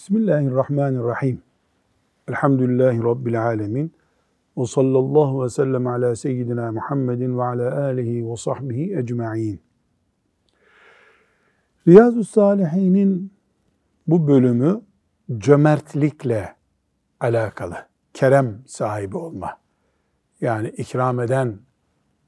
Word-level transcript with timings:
Bismillahirrahmanirrahim. 0.00 1.42
Elhamdülillahi 2.28 3.02
Rabbil 3.02 3.42
alemin. 3.42 3.92
Ve 4.56 4.66
sallallahu 4.66 5.44
ve 5.44 5.48
sellem 5.48 5.86
ala 5.86 6.16
seyyidina 6.16 6.72
Muhammedin 6.72 7.38
ve 7.38 7.42
ala 7.42 7.84
alihi 7.84 8.30
ve 8.30 8.36
sahbihi 8.36 8.96
ecma'in. 8.96 9.60
Riyazu 11.88 12.24
Salihin'in 12.24 13.32
bu 14.06 14.28
bölümü 14.28 14.80
cömertlikle 15.38 16.54
alakalı. 17.20 17.76
Kerem 18.14 18.62
sahibi 18.66 19.16
olma. 19.16 19.58
Yani 20.40 20.68
ikram 20.68 21.20
eden 21.20 21.58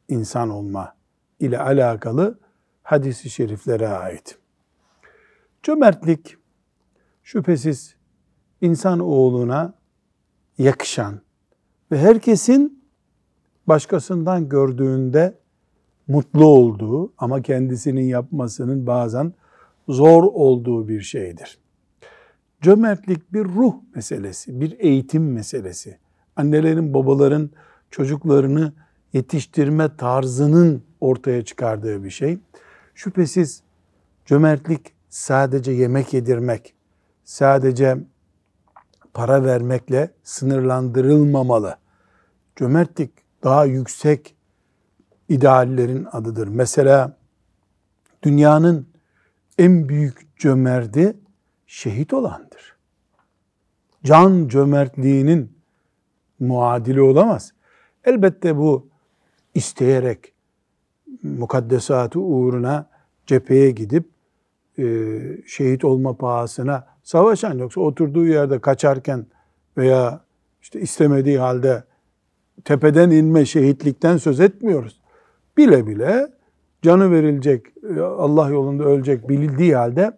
insan 0.09 0.51
olma 0.51 0.95
ile 1.41 1.59
alakalı 1.59 2.39
hadisi 2.83 3.31
şeriflere 3.31 3.89
ait. 3.89 4.39
Cömertlik 5.63 6.42
şüphesiz 7.23 7.95
insan 8.61 9.01
oğluna 9.01 9.75
yakışan 10.59 11.21
ve 11.91 11.99
herkesin 11.99 12.85
başkasından 13.67 14.49
gördüğünde 14.49 15.39
mutlu 16.09 16.47
olduğu 16.47 17.13
ama 17.19 17.43
kendisinin 17.43 18.05
yapmasının 18.05 18.87
bazen 18.87 19.33
zor 19.89 20.23
olduğu 20.23 20.89
bir 20.89 21.01
şeydir. 21.01 21.59
Cömertlik 22.61 23.33
bir 23.33 23.45
ruh 23.45 23.75
meselesi, 23.95 24.61
bir 24.61 24.77
eğitim 24.79 25.33
meselesi. 25.33 25.99
Annelerin, 26.37 26.95
babaların 26.95 27.51
çocuklarını 27.91 28.73
yetiştirme 29.13 29.97
tarzının 29.97 30.83
ortaya 31.01 31.45
çıkardığı 31.45 32.05
bir 32.05 32.11
şey. 32.11 32.39
Şüphesiz 32.95 33.63
cömertlik 34.27 34.93
sadece 35.09 35.73
yemek 35.73 36.15
yedirmek, 36.15 36.75
sadece 37.25 37.99
para 39.15 39.45
vermekle 39.45 40.11
sınırlandırılmamalı. 40.23 41.77
Cömertlik 42.57 43.11
daha 43.45 43.65
yüksek 43.65 44.37
ideallerin 45.29 46.07
adıdır. 46.13 46.49
Mesela 46.49 47.17
dünyanın 48.23 48.87
en 49.59 49.89
büyük 49.89 50.39
cömerti 50.39 51.17
şehit 51.67 52.13
olandır. 52.13 52.77
Can 54.05 54.49
cömertliğinin 54.49 55.53
muadili 56.41 57.03
olamaz. 57.03 57.53
Elbette 58.05 58.57
bu 58.57 58.89
isteyerek 59.55 60.33
mukaddesatı 61.23 62.21
uğruna 62.21 62.91
cepheye 63.27 63.71
gidip 63.71 64.09
e, 64.79 64.85
şehit 65.47 65.85
olma 65.85 66.17
pahasına 66.17 66.92
savaşan 67.03 67.59
yoksa 67.59 67.81
oturduğu 67.81 68.27
yerde 68.27 68.59
kaçarken 68.59 69.27
veya 69.77 70.21
işte 70.63 70.81
istemediği 70.81 71.39
halde 71.39 71.85
tepeden 72.65 73.11
inme 73.11 73.45
şehitlikten 73.45 74.17
söz 74.17 74.41
etmiyoruz. 74.41 75.01
Bile 75.57 75.87
bile 75.87 76.29
canı 76.83 77.11
verilecek, 77.11 77.67
Allah 77.99 78.49
yolunda 78.49 78.85
ölecek 78.85 79.29
bildiği 79.29 79.77
halde 79.77 80.13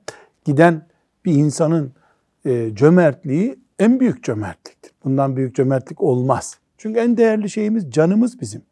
giden 0.44 0.86
bir 1.24 1.32
insanın 1.32 1.92
e, 2.44 2.74
cömertliği 2.74 3.58
en 3.78 4.00
büyük 4.00 4.24
cömertliktir. 4.24 4.92
Bundan 5.04 5.36
büyük 5.36 5.54
cömertlik 5.54 6.00
olmaz. 6.00 6.58
Çünkü 6.78 7.00
en 7.00 7.16
değerli 7.16 7.50
şeyimiz 7.50 7.90
canımız 7.90 8.40
bizim. 8.40 8.62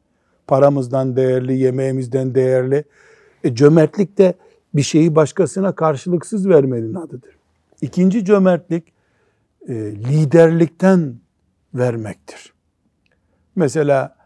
Paramızdan 0.46 1.16
değerli, 1.16 1.58
yemeğimizden 1.58 2.34
değerli. 2.34 2.84
E, 3.44 3.54
cömertlik 3.54 4.18
de 4.18 4.34
bir 4.74 4.82
şeyi 4.82 5.14
başkasına 5.14 5.74
karşılıksız 5.74 6.48
vermenin 6.48 6.94
adıdır. 6.94 7.41
İkinci 7.82 8.24
cömertlik 8.24 8.92
e, 9.68 9.74
liderlikten 9.74 11.14
vermektir. 11.74 12.52
Mesela 13.56 14.16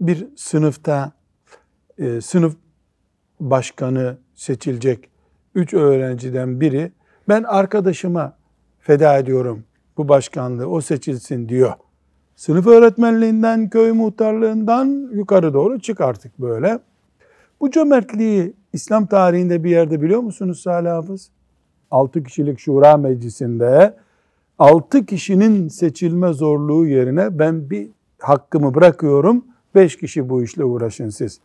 bir 0.00 0.26
sınıfta 0.36 1.12
e, 1.98 2.20
sınıf 2.20 2.56
başkanı 3.40 4.18
seçilecek 4.34 5.10
üç 5.54 5.74
öğrenciden 5.74 6.60
biri 6.60 6.92
ben 7.28 7.42
arkadaşıma 7.42 8.36
feda 8.80 9.18
ediyorum 9.18 9.64
bu 9.96 10.08
başkanlığı 10.08 10.68
o 10.68 10.80
seçilsin 10.80 11.48
diyor. 11.48 11.72
Sınıf 12.36 12.66
öğretmenliğinden, 12.66 13.70
köy 13.70 13.92
muhtarlığından 13.92 15.10
yukarı 15.12 15.54
doğru 15.54 15.80
çık 15.80 16.00
artık 16.00 16.38
böyle. 16.38 16.78
Bu 17.60 17.70
cömertliği 17.70 18.54
İslam 18.72 19.06
tarihinde 19.06 19.64
bir 19.64 19.70
yerde 19.70 20.02
biliyor 20.02 20.20
musunuz 20.20 20.60
Salih 20.60 20.90
Hafız? 20.90 21.30
6 21.92 22.22
kişilik 22.22 22.58
şura 22.58 22.96
meclisinde 22.96 23.94
6 24.58 25.06
kişinin 25.06 25.68
seçilme 25.68 26.32
zorluğu 26.32 26.86
yerine 26.86 27.38
ben 27.38 27.70
bir 27.70 27.88
hakkımı 28.18 28.74
bırakıyorum 28.74 29.44
5 29.74 29.96
kişi 29.96 30.28
bu 30.28 30.42
işle 30.42 30.64
uğraşın 30.64 31.08
siz 31.08 31.40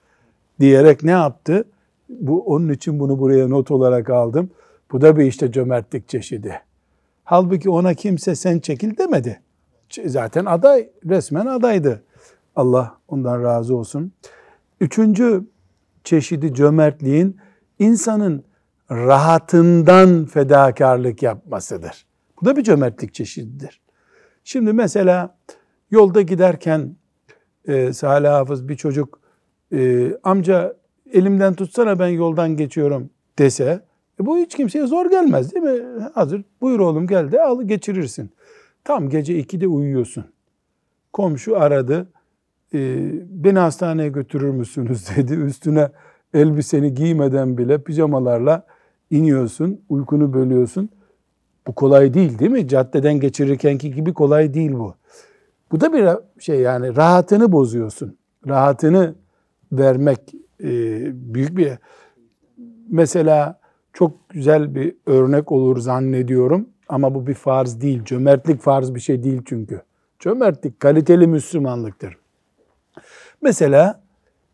diyerek 0.59 1.03
ne 1.03 1.11
yaptı? 1.11 1.65
Bu 2.09 2.41
onun 2.41 2.69
için 2.69 2.99
bunu 2.99 3.19
buraya 3.19 3.47
not 3.47 3.71
olarak 3.71 4.09
aldım. 4.09 4.49
Bu 4.91 5.01
da 5.01 5.17
bir 5.17 5.25
işte 5.25 5.51
cömertlik 5.51 6.09
çeşidi. 6.09 6.61
Halbuki 7.23 7.69
ona 7.69 7.93
kimse 7.93 8.35
sen 8.35 8.59
çekil 8.59 8.97
demedi. 8.97 9.41
Zaten 10.05 10.45
aday, 10.45 10.89
resmen 11.05 11.45
adaydı. 11.45 12.03
Allah 12.55 12.97
ondan 13.07 13.43
razı 13.43 13.75
olsun. 13.75 14.11
Üçüncü 14.81 15.43
çeşidi 16.03 16.53
cömertliğin 16.53 17.37
insanın 17.79 18.43
rahatından 18.91 20.25
fedakarlık 20.25 21.23
yapmasıdır. 21.23 22.05
Bu 22.41 22.45
da 22.45 22.55
bir 22.55 22.63
cömertlik 22.63 23.13
çeşididir. 23.13 23.81
Şimdi 24.43 24.73
mesela 24.73 25.37
yolda 25.91 26.21
giderken 26.21 26.95
e, 27.67 27.93
Salih 27.93 28.29
Hafız 28.29 28.69
bir 28.69 28.75
çocuk 28.75 29.19
e, 29.73 30.11
amca 30.23 30.75
elimden 31.13 31.53
tutsana 31.53 31.99
ben 31.99 32.07
yoldan 32.07 32.57
geçiyorum 32.57 33.09
dese 33.39 33.81
e, 34.21 34.25
bu 34.25 34.37
hiç 34.37 34.55
kimseye 34.55 34.87
zor 34.87 35.09
gelmez 35.09 35.53
değil 35.53 35.65
mi? 35.65 36.09
Hazır 36.13 36.43
buyur 36.61 36.79
oğlum 36.79 37.07
gel 37.07 37.31
de 37.31 37.41
al 37.41 37.61
geçirirsin. 37.61 38.31
Tam 38.83 39.09
gece 39.09 39.39
2'de 39.39 39.67
uyuyorsun. 39.67 40.25
Komşu 41.13 41.57
aradı. 41.57 42.07
E, 42.73 42.79
beni 43.29 43.59
hastaneye 43.59 44.09
götürür 44.09 44.49
müsünüz 44.49 45.09
dedi. 45.17 45.33
Üstüne 45.33 45.89
elbiseni 46.33 46.93
giymeden 46.93 47.57
bile 47.57 47.83
pijamalarla 47.83 48.65
iniyorsun, 49.11 49.81
uykunu 49.89 50.33
bölüyorsun. 50.33 50.89
Bu 51.67 51.75
kolay 51.75 52.13
değil 52.13 52.39
değil 52.39 52.51
mi? 52.51 52.67
Caddeden 52.67 53.19
geçirirkenki 53.19 53.91
gibi 53.91 54.13
kolay 54.13 54.53
değil 54.53 54.73
bu. 54.73 54.95
Bu 55.71 55.81
da 55.81 55.93
bir 55.93 56.09
şey 56.41 56.59
yani 56.59 56.95
rahatını 56.95 57.51
bozuyorsun. 57.51 58.17
Rahatını 58.47 59.15
vermek 59.71 60.19
e, 60.63 60.69
büyük 61.33 61.57
bir 61.57 61.71
mesela 62.89 63.59
çok 63.93 64.29
güzel 64.29 64.75
bir 64.75 64.95
örnek 65.05 65.51
olur 65.51 65.77
zannediyorum 65.77 66.69
ama 66.89 67.15
bu 67.15 67.27
bir 67.27 67.33
farz 67.33 67.81
değil. 67.81 68.03
Cömertlik 68.03 68.61
farz 68.61 68.95
bir 68.95 68.99
şey 68.99 69.23
değil 69.23 69.41
çünkü. 69.45 69.81
Cömertlik 70.19 70.79
kaliteli 70.79 71.27
Müslümanlıktır. 71.27 72.17
Mesela 73.41 74.01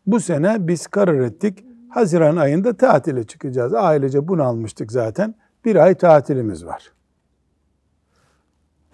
bu 0.06 0.20
sene 0.20 0.68
biz 0.68 0.86
karar 0.86 1.20
ettik. 1.20 1.64
Haziran 1.94 2.36
ayında 2.36 2.76
tatile 2.76 3.24
çıkacağız. 3.24 3.74
Ailece 3.74 4.28
bunu 4.28 4.42
almıştık 4.42 4.92
zaten. 4.92 5.34
Bir 5.64 5.76
ay 5.76 5.94
tatilimiz 5.94 6.66
var. 6.66 6.92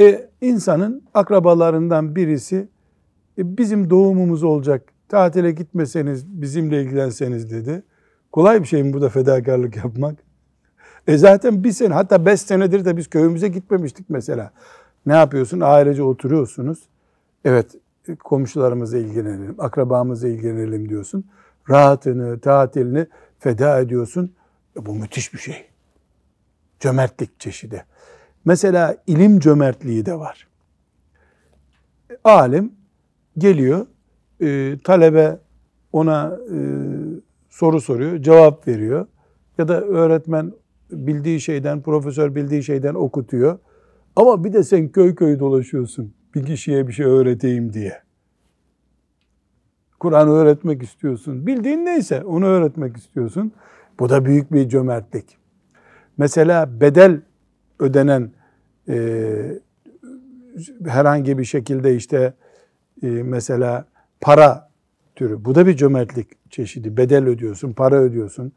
E, 0.01 0.29
insanın 0.41 1.03
akrabalarından 1.15 2.17
birisi 2.17 2.69
e, 3.39 3.59
bizim 3.59 3.91
doğumumuz 3.91 4.43
olacak. 4.43 4.83
Tatile 5.09 5.51
gitmeseniz 5.51 6.27
bizimle 6.27 6.83
ilgilenseniz 6.83 7.51
dedi. 7.51 7.83
Kolay 8.33 8.61
bir 8.61 8.67
şey 8.67 8.83
mi 8.83 8.93
bu 8.93 9.01
da 9.01 9.09
fedakarlık 9.09 9.77
yapmak? 9.77 10.19
E 11.07 11.19
zaten 11.19 11.65
bir 11.65 11.73
sene 11.73 11.95
hatta 11.95 12.27
beş 12.27 12.41
senedir 12.41 12.85
de 12.85 12.97
biz 12.97 13.11
köyümüze 13.11 13.49
gitmemiştik 13.49 14.11
mesela. 14.11 14.51
Ne 15.07 15.13
yapıyorsun? 15.13 15.61
Ailece 15.61 16.03
oturuyorsunuz. 16.03 16.89
Evet 17.45 17.77
komşularımızla 18.25 18.99
ilgilenelim, 18.99 19.55
akrabamızla 19.59 20.29
ilgilenelim 20.29 20.89
diyorsun. 20.89 21.25
Rahatını, 21.69 22.41
tatilini 22.41 23.07
feda 23.39 23.81
ediyorsun. 23.81 24.35
E 24.77 24.87
bu 24.87 24.95
müthiş 24.95 25.35
bir 25.35 25.39
şey. 25.39 25.67
Cömertlik 26.81 27.41
çeşidi. 27.41 27.85
Mesela 28.45 28.97
ilim 29.07 29.41
cömertliği 29.41 30.07
de 30.07 30.19
var. 30.19 30.49
Alim 32.25 32.73
geliyor, 33.39 33.87
e, 34.41 34.79
talebe 34.85 35.39
ona 35.93 36.39
e, 36.53 36.59
soru 37.51 37.81
soruyor, 37.81 38.23
cevap 38.23 38.69
veriyor. 38.69 39.07
Ya 39.59 39.69
da 39.69 39.81
öğretmen 39.81 40.53
bildiği 40.91 41.41
şeyden, 41.41 41.83
profesör 41.83 42.35
bildiği 42.35 42.63
şeyden 42.63 42.95
okutuyor. 42.95 43.59
Ama 44.17 44.45
bir 44.45 44.53
de 44.53 44.65
sen 44.65 44.89
köy 44.89 45.15
köy 45.15 45.39
dolaşıyorsun 45.39 46.15
bir 46.35 46.47
kişiye 46.47 46.89
bir 46.89 46.93
şey 46.93 47.07
öğreteyim 47.07 47.73
diye. 47.73 48.03
Kur'an 50.01 50.29
öğretmek 50.29 50.83
istiyorsun. 50.83 51.47
Bildiğin 51.47 51.85
neyse 51.85 52.25
onu 52.25 52.47
öğretmek 52.47 52.97
istiyorsun. 52.97 53.53
Bu 53.99 54.09
da 54.09 54.25
büyük 54.25 54.53
bir 54.53 54.69
cömertlik. 54.69 55.39
Mesela 56.19 56.81
bedel 56.81 57.21
ödenen 57.79 58.31
e, 58.89 59.59
herhangi 60.87 61.39
bir 61.39 61.45
şekilde 61.45 61.97
işte 61.97 62.35
e, 63.03 63.07
mesela 63.07 63.85
para 64.21 64.71
türü. 65.17 65.45
Bu 65.45 65.55
da 65.55 65.67
bir 65.67 65.77
cömertlik 65.77 66.51
çeşidi. 66.51 66.97
Bedel 66.97 67.27
ödüyorsun, 67.27 67.73
para 67.73 67.97
ödüyorsun. 67.97 68.53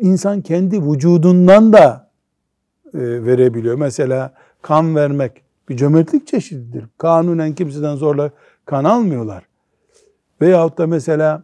İnsan 0.00 0.40
kendi 0.40 0.82
vücudundan 0.82 1.72
da 1.72 2.10
e, 2.94 2.98
verebiliyor. 3.00 3.74
Mesela 3.74 4.34
kan 4.62 4.96
vermek 4.96 5.42
bir 5.68 5.76
cömertlik 5.76 6.26
çeşididir. 6.26 6.84
Kanunen 6.98 7.54
kimseden 7.54 7.96
zorla 7.96 8.30
kan 8.64 8.84
almıyorlar. 8.84 9.51
Veyahut 10.42 10.78
da 10.78 10.86
mesela 10.86 11.42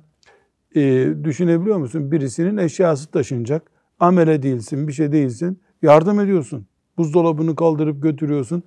e, 0.75 0.81
düşünebiliyor 1.25 1.77
musun? 1.77 2.13
Birisinin 2.13 2.57
eşyası 2.57 3.11
taşınacak. 3.11 3.63
Amele 4.01 4.43
değilsin, 4.43 4.89
bir 4.89 4.93
şey 4.93 5.13
değilsin. 5.13 5.61
Yardım 5.83 6.21
ediyorsun. 6.21 6.67
Buzdolabını 6.97 7.57
kaldırıp 7.57 8.03
götürüyorsun. 8.03 8.63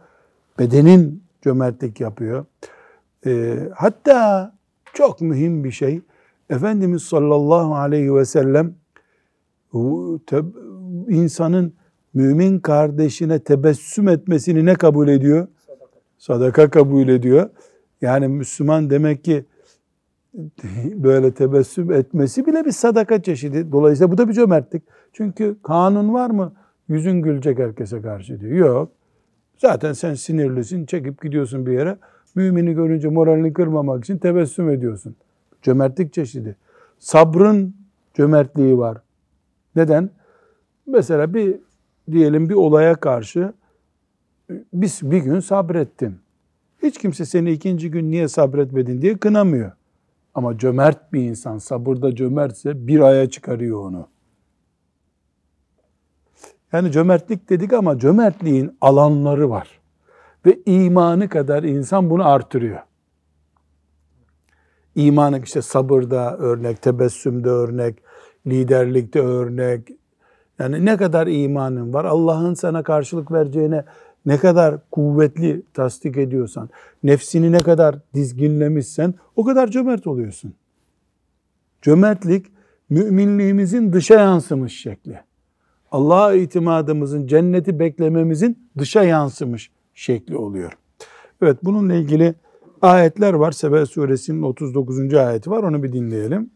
Bedenin 0.60 1.24
cömertlik 1.42 2.00
yapıyor. 2.00 2.46
E, 3.26 3.58
hatta 3.76 4.54
çok 4.94 5.22
mühim 5.22 5.64
bir 5.64 5.72
şey. 5.72 6.02
Efendimiz 6.50 7.04
sallallahu 7.04 7.76
aleyhi 7.76 8.16
ve 8.16 8.26
sellem 8.26 8.76
insanın 11.10 11.74
mümin 12.14 12.60
kardeşine 12.60 13.40
tebessüm 13.40 14.08
etmesini 14.08 14.66
ne 14.66 14.76
kabul 14.76 15.08
ediyor? 15.08 15.48
Sadaka, 15.68 16.00
Sadaka 16.18 16.70
kabul 16.70 17.08
ediyor. 17.08 17.50
Yani 18.02 18.28
Müslüman 18.28 18.90
demek 18.90 19.24
ki 19.24 19.46
böyle 20.96 21.34
tebessüm 21.34 21.92
etmesi 21.92 22.46
bile 22.46 22.66
bir 22.66 22.72
sadaka 22.72 23.22
çeşidi. 23.22 23.72
Dolayısıyla 23.72 24.12
bu 24.12 24.18
da 24.18 24.28
bir 24.28 24.34
cömertlik. 24.34 24.84
Çünkü 25.14 25.56
kanun 25.64 26.14
var 26.14 26.30
mı? 26.30 26.54
Yüzün 26.88 27.22
gülecek 27.22 27.60
herkese 27.60 28.02
karşı 28.02 28.40
diyor. 28.40 28.58
Yok. 28.58 28.92
Zaten 29.58 29.94
sen 29.94 30.14
sinirlisin, 30.14 30.86
çekip 30.86 31.22
gidiyorsun 31.22 31.66
bir 31.66 31.72
yere. 31.72 31.98
Mümini 32.36 32.74
görünce 32.74 33.08
moralini 33.08 33.54
kırmamak 33.54 34.04
için 34.04 34.18
tebessüm 34.18 34.70
ediyorsun. 34.70 35.16
Cömertlik 35.62 36.14
çeşidi. 36.14 36.56
Sabrın 37.00 37.76
cömertliği 38.14 38.78
var. 38.78 38.98
Neden? 39.76 40.10
Mesela 40.88 41.34
bir 41.34 41.56
diyelim 42.12 42.50
bir 42.50 42.54
olaya 42.54 42.96
karşı 42.96 43.54
biz 44.74 45.12
bir 45.12 45.18
gün 45.18 45.40
sabrettin. 45.40 46.16
Hiç 46.84 46.98
kimse 46.98 47.26
seni 47.26 47.52
ikinci 47.52 47.92
gün 47.92 48.12
niye 48.12 48.28
sabretmedin 48.28 49.02
diye 49.02 49.18
kınamıyor. 49.18 49.72
Ama 50.34 50.58
cömert 50.58 51.14
bir 51.14 51.22
insan, 51.22 51.58
sabırda 51.58 52.16
cömertse 52.16 52.88
bir 52.88 53.00
aya 53.00 53.30
çıkarıyor 53.30 53.86
onu. 53.86 54.08
Yani 56.74 56.92
cömertlik 56.92 57.50
dedik 57.50 57.74
ama 57.74 58.00
cömertliğin 58.00 58.78
alanları 58.82 59.50
var. 59.50 59.80
Ve 60.46 60.60
imanı 60.66 61.30
kadar 61.30 61.64
insan 61.64 62.10
bunu 62.10 62.28
artırıyor. 62.28 62.80
İmanı 64.96 65.40
işte 65.40 65.62
sabırda 65.62 66.38
örnek, 66.38 66.82
tebessümde 66.82 67.50
örnek, 67.50 68.04
liderlikte 68.48 69.20
örnek. 69.20 69.90
Yani 70.60 70.86
ne 70.86 70.98
kadar 70.98 71.28
imanın 71.28 71.94
var, 71.94 72.06
Allah'ın 72.06 72.54
sana 72.54 72.84
karşılık 72.84 73.32
vereceğine 73.32 73.86
ne 74.26 74.38
kadar 74.38 74.90
kuvvetli 74.92 75.62
tasdik 75.74 76.18
ediyorsan, 76.18 76.70
nefsini 77.04 77.52
ne 77.52 77.60
kadar 77.60 78.00
dizginlemişsen 78.14 79.14
o 79.36 79.44
kadar 79.44 79.68
cömert 79.68 80.08
oluyorsun. 80.08 80.54
Cömertlik 81.82 82.46
müminliğimizin 82.90 83.94
dışa 83.94 84.16
yansımış 84.16 84.82
şekli. 84.82 85.20
Allah'a 85.92 86.34
itimadımızın, 86.34 87.28
cenneti 87.28 87.80
beklememizin 87.80 88.70
dışa 88.78 89.04
yansımış 89.04 89.72
şekli 89.94 90.38
oluyor. 90.38 90.78
Evet 91.42 91.58
bununla 91.64 91.94
ilgili 91.94 92.36
ayetler 92.82 93.34
var. 93.34 93.52
Sebe 93.52 93.86
suresinin 93.86 94.42
39. 94.42 95.14
ayeti 95.14 95.52
var. 95.52 95.64
Onu 95.64 95.84
bir 95.84 95.94
dinleyelim. 95.94 96.50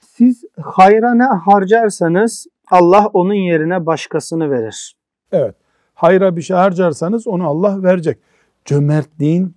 Siz 0.00 0.44
hayra 0.62 1.14
ne 1.14 1.24
harcarsanız 1.24 2.46
Allah 2.70 3.06
onun 3.06 3.34
yerine 3.34 3.86
başkasını 3.86 4.50
verir. 4.50 4.96
Evet. 5.32 5.54
Hayra 5.96 6.36
bir 6.36 6.42
şey 6.42 6.56
harcarsanız 6.56 7.26
onu 7.26 7.48
Allah 7.48 7.82
verecek. 7.82 8.18
Cömertliğin 8.64 9.56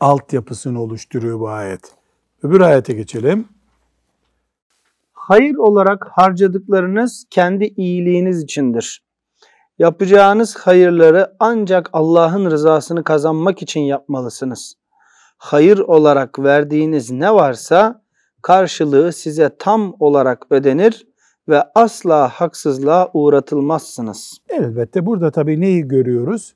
altyapısını 0.00 0.82
oluşturuyor 0.82 1.40
bu 1.40 1.48
ayet. 1.48 1.92
Öbür 2.42 2.60
ayete 2.60 2.92
geçelim. 2.92 3.48
Hayır 5.12 5.54
olarak 5.54 6.08
harcadıklarınız 6.12 7.24
kendi 7.30 7.64
iyiliğiniz 7.64 8.42
içindir. 8.42 9.02
Yapacağınız 9.78 10.56
hayırları 10.56 11.36
ancak 11.40 11.90
Allah'ın 11.92 12.50
rızasını 12.50 13.04
kazanmak 13.04 13.62
için 13.62 13.80
yapmalısınız. 13.80 14.74
Hayır 15.38 15.78
olarak 15.78 16.38
verdiğiniz 16.38 17.10
ne 17.10 17.34
varsa 17.34 18.02
karşılığı 18.42 19.12
size 19.12 19.56
tam 19.58 19.94
olarak 20.00 20.46
ödenir 20.50 21.06
ve 21.48 21.62
asla 21.74 22.28
haksızlığa 22.28 23.10
uğratılmazsınız. 23.12 24.38
Elbette 24.48 25.06
burada 25.06 25.30
tabii 25.30 25.60
neyi 25.60 25.88
görüyoruz? 25.88 26.54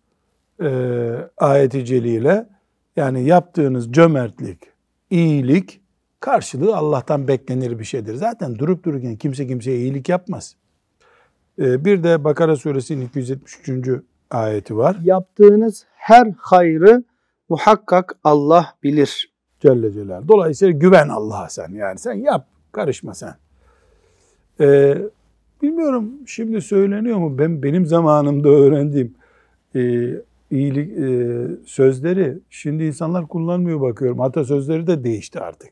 Ee, 0.63 1.13
ayeti 1.37 1.85
celile 1.85 2.47
yani 2.97 3.25
yaptığınız 3.25 3.93
cömertlik, 3.93 4.59
iyilik 5.11 5.81
karşılığı 6.21 6.77
Allah'tan 6.77 7.29
beklenir 7.29 7.79
bir 7.79 7.85
şeydir. 7.85 8.15
Zaten 8.15 8.59
durup 8.59 8.85
dururken 8.85 9.17
kimse 9.17 9.47
kimseye 9.47 9.79
iyilik 9.79 10.09
yapmaz. 10.09 10.57
Ee, 11.59 11.85
bir 11.85 12.03
de 12.03 12.25
Bakara 12.25 12.57
suresinin 12.57 13.07
273. 13.07 13.89
ayeti 14.31 14.77
var. 14.77 14.97
Yaptığınız 15.03 15.87
her 15.95 16.35
hayrı 16.39 17.05
muhakkak 17.49 18.17
Allah 18.25 18.75
bilir. 18.83 19.33
Celle 19.61 19.93
Celal. 19.93 20.29
Dolayısıyla 20.29 20.79
güven 20.79 21.09
Allah'a 21.09 21.49
sen. 21.49 21.69
Yani 21.69 21.99
sen 21.99 22.15
yap, 22.15 22.47
karışma 22.73 23.15
sen. 23.15 23.35
Ee, 24.61 24.99
bilmiyorum 25.63 26.13
şimdi 26.27 26.61
söyleniyor 26.61 27.19
mu? 27.19 27.39
Ben 27.39 27.63
benim 27.63 27.87
zamanımda 27.87 28.49
öğrendiğim 28.49 29.15
e, 29.75 29.81
iyilik 30.51 30.99
e, 30.99 31.67
sözleri 31.67 32.39
şimdi 32.51 32.85
insanlar 32.85 33.27
kullanmıyor 33.27 33.81
bakıyorum. 33.81 34.19
Hatta 34.19 34.45
sözleri 34.45 34.87
de 34.87 35.05
değişti 35.05 35.41
artık. 35.41 35.71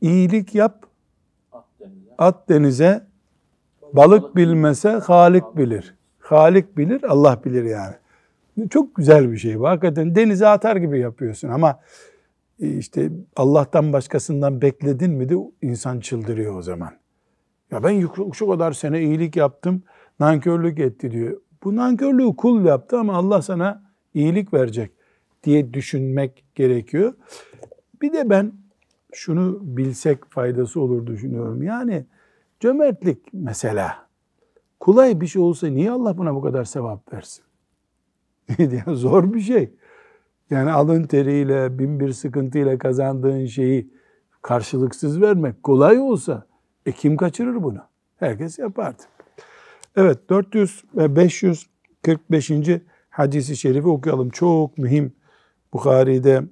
İyilik 0.00 0.54
yap, 0.54 0.86
at 2.18 2.48
denize, 2.48 3.06
balık 3.92 4.36
bilmese 4.36 4.88
Halik 4.90 5.56
bilir. 5.56 5.94
Halik 6.18 6.76
bilir, 6.76 7.02
Allah 7.02 7.40
bilir 7.44 7.64
yani. 7.64 7.94
Çok 8.70 8.94
güzel 8.94 9.32
bir 9.32 9.36
şey 9.36 9.60
bu. 9.60 9.68
Hakikaten 9.68 10.14
denize 10.14 10.46
atar 10.46 10.76
gibi 10.76 10.98
yapıyorsun 10.98 11.48
ama 11.48 11.80
e, 12.60 12.68
işte 12.68 13.10
Allah'tan 13.36 13.92
başkasından 13.92 14.62
bekledin 14.62 15.10
mi 15.10 15.28
de 15.28 15.34
insan 15.62 16.00
çıldırıyor 16.00 16.58
o 16.58 16.62
zaman. 16.62 16.90
Ya 17.70 17.82
ben 17.82 18.08
şu 18.32 18.48
kadar 18.48 18.72
sene 18.72 19.02
iyilik 19.02 19.36
yaptım, 19.36 19.82
nankörlük 20.20 20.78
etti 20.78 21.10
diyor. 21.10 21.40
Bu 21.64 21.76
nankörlüğü 21.76 22.36
kul 22.36 22.64
yaptı 22.64 22.98
ama 22.98 23.14
Allah 23.16 23.42
sana 23.42 23.82
iyilik 24.14 24.54
verecek 24.54 24.90
diye 25.44 25.74
düşünmek 25.74 26.44
gerekiyor. 26.54 27.14
Bir 28.02 28.12
de 28.12 28.30
ben 28.30 28.52
şunu 29.12 29.58
bilsek 29.62 30.24
faydası 30.24 30.80
olur 30.80 31.06
düşünüyorum. 31.06 31.62
Yani 31.62 32.06
cömertlik 32.60 33.18
mesela 33.32 34.06
kolay 34.80 35.20
bir 35.20 35.26
şey 35.26 35.42
olsa 35.42 35.66
niye 35.66 35.90
Allah 35.90 36.18
buna 36.18 36.34
bu 36.34 36.42
kadar 36.42 36.64
sevap 36.64 37.12
versin? 37.12 37.44
Zor 38.86 39.34
bir 39.34 39.40
şey. 39.40 39.70
Yani 40.50 40.72
alın 40.72 41.04
teriyle, 41.04 41.78
bin 41.78 42.00
bir 42.00 42.12
sıkıntıyla 42.12 42.78
kazandığın 42.78 43.46
şeyi 43.46 43.90
karşılıksız 44.42 45.20
vermek 45.20 45.62
kolay 45.62 45.98
olsa 45.98 46.47
e 46.88 46.92
kim 46.92 47.16
kaçırır 47.16 47.62
bunu? 47.62 47.78
Herkes 48.16 48.58
yapardı. 48.58 49.02
Evet 49.96 50.30
400 50.30 50.84
ve 50.96 51.16
545. 51.16 52.50
hadisi 53.10 53.56
şerifi 53.56 53.88
okuyalım. 53.88 54.30
Çok 54.30 54.78
mühim 54.78 55.12
Bukhari'de 55.72 56.42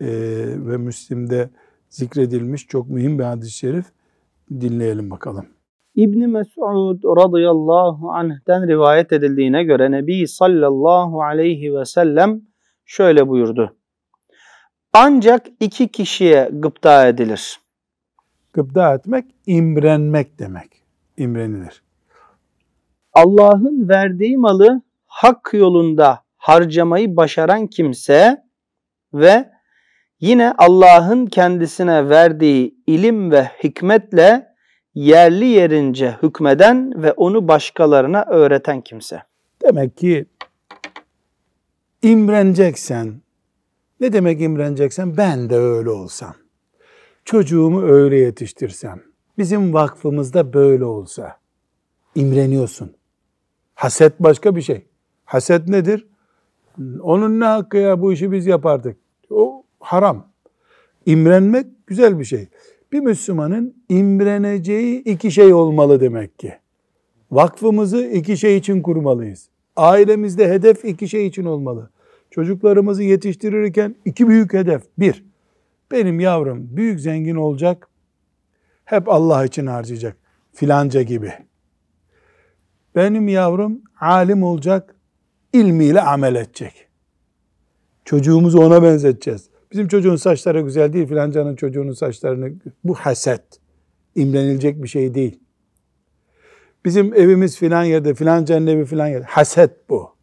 e, 0.00 0.08
ve 0.56 0.76
Müslim'de 0.76 1.50
zikredilmiş 1.88 2.66
çok 2.66 2.88
mühim 2.88 3.18
bir 3.18 3.24
hadis-i 3.24 3.50
şerif. 3.50 3.86
Dinleyelim 4.50 5.10
bakalım. 5.10 5.46
İbni 5.94 6.26
Mes'ud 6.26 7.04
radıyallahu 7.04 8.10
anh'ten 8.12 8.68
rivayet 8.68 9.12
edildiğine 9.12 9.64
göre 9.64 9.90
Nebi 9.90 10.28
sallallahu 10.28 11.22
aleyhi 11.22 11.74
ve 11.74 11.84
sellem 11.84 12.40
şöyle 12.84 13.28
buyurdu. 13.28 13.76
Ancak 14.92 15.46
iki 15.60 15.88
kişiye 15.88 16.50
gıpta 16.52 17.08
edilir. 17.08 17.61
Gıpta 18.52 18.94
etmek 18.94 19.24
imrenmek 19.46 20.38
demek. 20.38 20.82
İmrenilir. 21.16 21.82
Allah'ın 23.12 23.88
verdiği 23.88 24.36
malı 24.36 24.82
hak 25.06 25.50
yolunda 25.52 26.22
harcamayı 26.36 27.16
başaran 27.16 27.66
kimse 27.66 28.44
ve 29.14 29.50
yine 30.20 30.54
Allah'ın 30.58 31.26
kendisine 31.26 32.08
verdiği 32.08 32.74
ilim 32.86 33.30
ve 33.30 33.44
hikmetle 33.64 34.48
yerli 34.94 35.46
yerince 35.46 36.16
hükmeden 36.22 37.02
ve 37.02 37.12
onu 37.12 37.48
başkalarına 37.48 38.24
öğreten 38.28 38.80
kimse. 38.80 39.22
Demek 39.62 39.96
ki 39.96 40.26
İmreneceksen, 42.02 43.14
ne 44.00 44.12
demek 44.12 44.40
imreneceksen? 44.40 45.16
Ben 45.16 45.50
de 45.50 45.56
öyle 45.56 45.90
olsam. 45.90 46.34
Çocuğumu 47.24 47.82
öyle 47.82 48.16
yetiştirsem. 48.16 49.00
Bizim 49.38 49.74
vakfımızda 49.74 50.52
böyle 50.52 50.84
olsa. 50.84 51.36
İmreniyorsun. 52.14 52.92
Haset 53.74 54.20
başka 54.20 54.56
bir 54.56 54.62
şey. 54.62 54.86
Haset 55.24 55.68
nedir? 55.68 56.06
Onun 57.00 57.40
ne 57.40 57.44
hakkı 57.44 57.76
ya 57.76 58.00
bu 58.00 58.12
işi 58.12 58.32
biz 58.32 58.46
yapardık. 58.46 58.96
O 59.30 59.64
haram. 59.80 60.26
İmrenmek 61.06 61.66
güzel 61.86 62.18
bir 62.18 62.24
şey. 62.24 62.48
Bir 62.92 63.00
Müslümanın 63.00 63.74
imreneceği 63.88 65.02
iki 65.02 65.30
şey 65.30 65.54
olmalı 65.54 66.00
demek 66.00 66.38
ki. 66.38 66.54
Vakfımızı 67.30 68.04
iki 68.06 68.36
şey 68.36 68.56
için 68.56 68.82
kurmalıyız. 68.82 69.48
Ailemizde 69.76 70.48
hedef 70.48 70.84
iki 70.84 71.08
şey 71.08 71.26
için 71.26 71.44
olmalı. 71.44 71.90
Çocuklarımızı 72.30 73.02
yetiştirirken 73.02 73.94
iki 74.04 74.28
büyük 74.28 74.52
hedef. 74.52 74.82
Bir, 74.98 75.24
benim 75.92 76.20
yavrum 76.20 76.76
büyük 76.76 77.00
zengin 77.00 77.34
olacak, 77.34 77.88
hep 78.84 79.08
Allah 79.08 79.44
için 79.44 79.66
harcayacak. 79.66 80.16
Filanca 80.52 81.02
gibi. 81.02 81.32
Benim 82.94 83.28
yavrum 83.28 83.82
alim 84.00 84.42
olacak, 84.42 84.96
ilmiyle 85.52 86.00
amel 86.00 86.34
edecek. 86.34 86.88
Çocuğumuzu 88.04 88.58
ona 88.60 88.82
benzeteceğiz. 88.82 89.50
Bizim 89.72 89.88
çocuğun 89.88 90.16
saçları 90.16 90.60
güzel 90.60 90.92
değil, 90.92 91.06
filancanın 91.06 91.56
çocuğunun 91.56 91.92
saçlarını... 91.92 92.52
Bu 92.84 92.94
haset. 92.94 93.44
İmrenilecek 94.14 94.82
bir 94.82 94.88
şey 94.88 95.14
değil. 95.14 95.40
Bizim 96.84 97.14
evimiz 97.14 97.58
filan 97.58 97.84
yerde, 97.84 98.14
filancanın 98.14 98.66
evi 98.66 98.84
filan 98.84 99.08
yerde. 99.08 99.24
Haset 99.24 99.90
bu. 99.90 100.16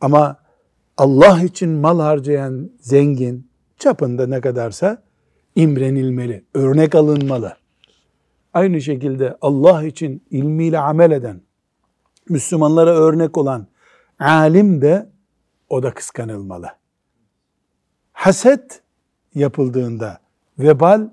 Ama 0.00 0.36
Allah 0.96 1.42
için 1.42 1.70
mal 1.70 2.00
harcayan 2.00 2.70
zengin, 2.80 3.47
çapında 3.78 4.26
ne 4.26 4.40
kadarsa 4.40 5.02
imrenilmeli, 5.54 6.44
örnek 6.54 6.94
alınmalı. 6.94 7.56
Aynı 8.54 8.80
şekilde 8.80 9.36
Allah 9.40 9.84
için 9.84 10.22
ilmiyle 10.30 10.78
amel 10.78 11.10
eden, 11.10 11.40
Müslümanlara 12.28 12.90
örnek 12.90 13.38
olan 13.38 13.66
alim 14.18 14.82
de 14.82 15.10
o 15.68 15.82
da 15.82 15.94
kıskanılmalı. 15.94 16.68
Haset 18.12 18.82
yapıldığında, 19.34 20.18
vebal 20.58 21.10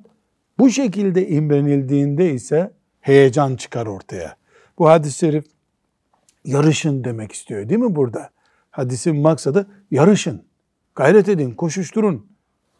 bu 0.59 0.69
şekilde 0.69 1.27
imrenildiğinde 1.27 2.33
ise 2.33 2.73
heyecan 3.01 3.55
çıkar 3.55 3.85
ortaya. 3.85 4.35
Bu 4.79 4.89
hadis-i 4.89 5.17
şerif 5.17 5.45
yarışın 6.45 7.03
demek 7.03 7.31
istiyor 7.31 7.69
değil 7.69 7.79
mi 7.79 7.95
burada? 7.95 8.29
Hadisin 8.71 9.15
maksadı 9.15 9.67
yarışın, 9.91 10.43
gayret 10.95 11.29
edin, 11.29 11.51
koşuşturun 11.51 12.34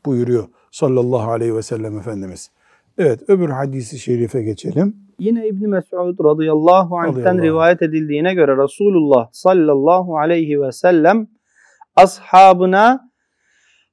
buyuruyor 0.06 0.48
sallallahu 0.72 1.32
aleyhi 1.32 1.56
ve 1.56 1.62
sellem 1.62 1.98
Efendimiz. 1.98 2.52
Evet 2.98 3.30
öbür 3.30 3.50
hadisi 3.50 4.00
şerife 4.00 4.44
geçelim. 4.44 4.96
Yine 5.20 5.48
İbn 5.48 5.68
Mes'ud 5.70 6.24
radıyallahu 6.24 6.98
anh'ten 6.98 7.42
rivayet 7.42 7.82
edildiğine 7.82 8.34
göre 8.34 8.64
Resulullah 8.64 9.30
sallallahu 9.32 10.18
aleyhi 10.18 10.62
ve 10.62 10.72
sellem 10.72 11.28
ashabına 11.96 13.12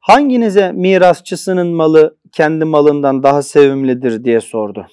hanginize 0.00 0.72
mirasçısının 0.72 1.68
malı 1.68 2.16
kendi 2.32 2.64
malından 2.64 3.22
daha 3.22 3.42
sevimlidir 3.42 4.24
diye 4.24 4.40
sordu. 4.40 4.86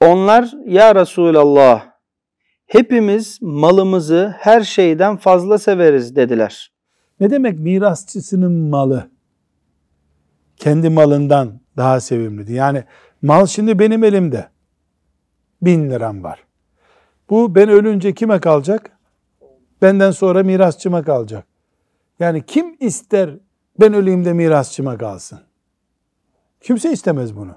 Onlar 0.00 0.52
ya 0.66 0.94
Resulallah 0.94 1.86
hepimiz 2.66 3.38
malımızı 3.42 4.34
her 4.38 4.60
şeyden 4.60 5.16
fazla 5.16 5.58
severiz 5.58 6.16
dediler. 6.16 6.72
Ne 7.20 7.30
demek 7.30 7.58
mirasçısının 7.58 8.52
malı? 8.52 9.10
Kendi 10.58 10.90
malından 10.90 11.60
daha 11.76 12.00
sevimlidir. 12.00 12.54
Yani 12.54 12.84
mal 13.22 13.46
şimdi 13.46 13.78
benim 13.78 14.04
elimde. 14.04 14.48
Bin 15.62 15.90
liram 15.90 16.24
var. 16.24 16.44
Bu 17.30 17.54
ben 17.54 17.68
ölünce 17.68 18.14
kime 18.14 18.40
kalacak? 18.40 18.90
Benden 19.82 20.10
sonra 20.10 20.42
mirasçıma 20.42 21.02
kalacak. 21.02 21.46
Yani 22.20 22.46
kim 22.46 22.76
ister 22.80 23.30
ben 23.80 23.94
öleyim 23.94 24.24
de 24.24 24.32
mirasçıma 24.32 24.98
kalsın? 24.98 25.40
Kimse 26.60 26.92
istemez 26.92 27.36
bunu. 27.36 27.54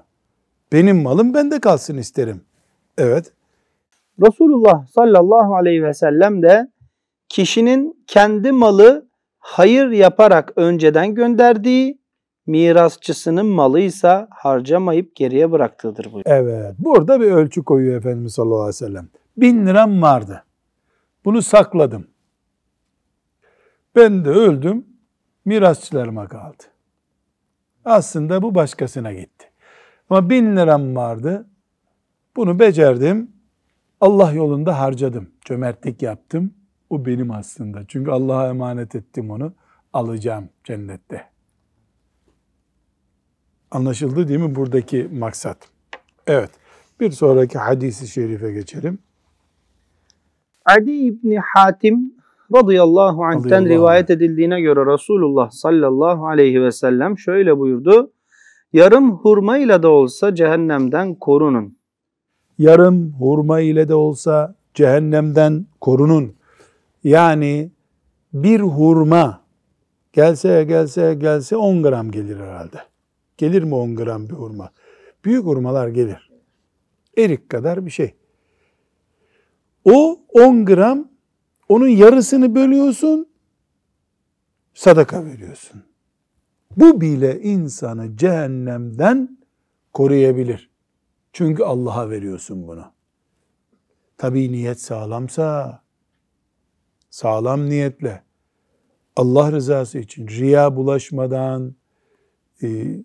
Benim 0.72 1.02
malım 1.02 1.34
bende 1.34 1.60
kalsın 1.60 1.96
isterim. 1.96 2.44
Evet. 2.98 3.32
Resulullah 4.20 4.86
sallallahu 4.86 5.54
aleyhi 5.54 5.82
ve 5.82 5.94
sellem 5.94 6.42
de 6.42 6.68
kişinin 7.28 8.04
kendi 8.06 8.52
malı 8.52 9.08
hayır 9.38 9.90
yaparak 9.90 10.52
önceden 10.56 11.14
gönderdiği, 11.14 11.98
mirasçısının 12.46 13.46
malıysa 13.46 14.28
harcamayıp 14.30 15.16
geriye 15.16 15.50
bıraktığıdır 15.50 16.04
buyuruyor. 16.12 16.36
Evet. 16.36 16.74
Burada 16.78 17.20
bir 17.20 17.30
ölçü 17.30 17.62
koyuyor 17.62 17.96
Efendimiz 17.96 18.34
sallallahu 18.34 18.60
aleyhi 18.60 18.68
ve 18.68 18.86
sellem. 18.86 19.08
Bin 19.36 19.66
liram 19.66 20.02
vardı. 20.02 20.44
Bunu 21.24 21.42
sakladım. 21.42 22.06
Ben 23.96 24.24
de 24.24 24.28
öldüm. 24.28 24.86
Mirasçılarıma 25.44 26.28
kaldı. 26.28 26.62
Aslında 27.84 28.42
bu 28.42 28.54
başkasına 28.54 29.12
gitti. 29.12 29.50
Ama 30.10 30.30
bin 30.30 30.56
liram 30.56 30.96
vardı. 30.96 31.46
Bunu 32.36 32.58
becerdim. 32.58 33.30
Allah 34.00 34.32
yolunda 34.32 34.80
harcadım. 34.80 35.30
Cömertlik 35.44 36.02
yaptım. 36.02 36.54
O 36.90 37.06
benim 37.06 37.30
aslında. 37.30 37.80
Çünkü 37.88 38.10
Allah'a 38.10 38.48
emanet 38.48 38.94
ettim 38.94 39.30
onu. 39.30 39.52
Alacağım 39.92 40.48
cennette. 40.64 41.31
Anlaşıldı 43.72 44.28
değil 44.28 44.40
mi 44.40 44.54
buradaki 44.54 45.08
maksat? 45.18 45.56
Evet. 46.26 46.50
Bir 47.00 47.10
sonraki 47.10 47.58
hadisi 47.58 48.08
şerife 48.08 48.52
geçelim. 48.52 48.98
Adi 50.64 50.90
İbni 50.90 51.38
Hatim 51.38 52.14
radıyallahu 52.54 53.24
anh'ten 53.24 53.44
Radıyallahu 53.44 53.68
rivayet 53.68 54.10
edildiğine 54.10 54.60
göre 54.60 54.92
Resulullah 54.92 55.50
sallallahu 55.50 56.26
aleyhi 56.26 56.62
ve 56.62 56.72
sellem 56.72 57.18
şöyle 57.18 57.58
buyurdu. 57.58 58.12
Yarım 58.72 59.16
hurmayla 59.16 59.82
da 59.82 59.88
olsa 59.88 60.34
cehennemden 60.34 61.14
korunun. 61.14 61.76
Yarım 62.58 63.12
hurma 63.12 63.60
ile 63.60 63.88
de 63.88 63.94
olsa 63.94 64.54
cehennemden 64.74 65.66
korunun. 65.80 66.34
Yani 67.04 67.70
bir 68.32 68.60
hurma 68.60 69.40
gelse 70.12 70.64
gelse 70.64 71.14
gelse 71.14 71.56
10 71.56 71.82
gram 71.82 72.10
gelir 72.10 72.40
herhalde. 72.40 72.91
Gelir 73.36 73.62
mi 73.62 73.74
10 73.74 73.96
gram 73.96 74.28
bir 74.28 74.34
hurma? 74.34 74.70
Büyük 75.24 75.44
hurmalar 75.44 75.88
gelir. 75.88 76.30
Erik 77.18 77.50
kadar 77.50 77.86
bir 77.86 77.90
şey. 77.90 78.14
O 79.84 80.20
10 80.28 80.64
gram 80.64 81.08
onun 81.68 81.88
yarısını 81.88 82.54
bölüyorsun, 82.54 83.28
sadaka 84.74 85.24
veriyorsun. 85.24 85.82
Bu 86.76 87.00
bile 87.00 87.40
insanı 87.40 88.16
cehennemden 88.16 89.38
koruyabilir. 89.92 90.70
Çünkü 91.32 91.62
Allah'a 91.62 92.10
veriyorsun 92.10 92.68
bunu. 92.68 92.84
Tabii 94.18 94.52
niyet 94.52 94.80
sağlamsa, 94.80 95.82
sağlam 97.10 97.68
niyetle, 97.70 98.22
Allah 99.16 99.52
rızası 99.52 99.98
için 99.98 100.28
riya 100.28 100.76
bulaşmadan 100.76 101.74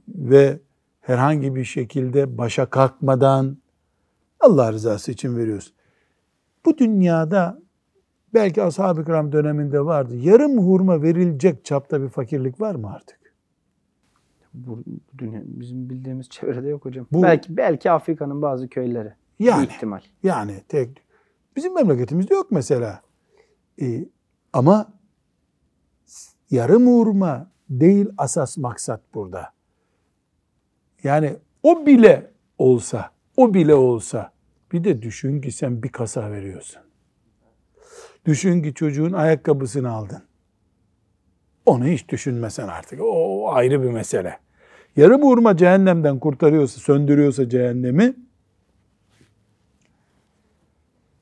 ve 0.08 0.60
herhangi 1.02 1.56
bir 1.56 1.64
şekilde 1.64 2.38
başa 2.38 2.70
kalkmadan 2.70 3.58
Allah 4.40 4.72
rızası 4.74 5.12
için 5.12 5.38
veriyorsun. 5.38 5.74
Bu 6.66 6.78
dünyada 6.78 7.60
belki 8.34 8.64
ashab-ı 8.64 9.06
kiram 9.06 9.32
döneminde 9.32 9.86
vardı. 9.86 10.16
Yarım 10.16 10.58
hurma 10.58 11.02
verilecek 11.02 11.66
çapta 11.66 12.02
bir 12.02 12.10
fakirlik 12.10 12.62
var 12.62 12.76
mı 12.76 12.92
artık? 12.94 13.18
Bu 14.54 14.84
dünya 15.18 15.42
bizim 15.46 15.90
bildiğimiz 15.90 16.30
çevrede 16.30 16.68
yok 16.68 16.86
hocam. 16.86 17.08
Bu- 17.12 17.24
belki 17.24 17.58
belki 17.58 17.92
Afrika'nın 17.92 18.42
bazı 18.42 18.68
köyleri. 18.70 19.14
Yani. 19.40 19.64
İhtimal. 19.66 20.02
Yani 20.24 20.62
tek 20.68 21.04
bizim 21.56 21.76
memleketimizde 21.76 22.34
yok 22.34 22.52
mesela. 22.52 23.02
Ee, 23.82 24.06
ama 24.54 24.94
yarım 26.52 26.88
hurma 26.88 27.52
değil 27.70 28.06
asas 28.18 28.58
maksat 28.58 29.02
burada. 29.14 29.54
Yani 31.04 31.36
o 31.64 31.86
bile 31.86 32.32
olsa, 32.58 33.12
o 33.38 33.54
bile 33.54 33.76
olsa 33.76 34.32
bir 34.72 34.84
de 34.84 35.02
düşün 35.02 35.42
ki 35.42 35.52
sen 35.52 35.84
bir 35.84 35.90
kasa 35.90 36.32
veriyorsun. 36.32 36.82
Düşün 38.26 38.62
ki 38.62 38.74
çocuğun 38.74 39.14
ayakkabısını 39.14 39.92
aldın. 39.92 40.24
Onu 41.66 41.86
hiç 41.86 42.10
düşünmesen 42.10 42.68
artık. 42.68 43.00
O 43.04 43.50
ayrı 43.52 43.84
bir 43.84 43.90
mesele. 43.90 44.40
Yarım 44.96 45.22
hurma 45.22 45.58
cehennemden 45.58 46.20
kurtarıyorsa, 46.20 46.80
söndürüyorsa 46.80 47.50
cehennemi 47.50 48.16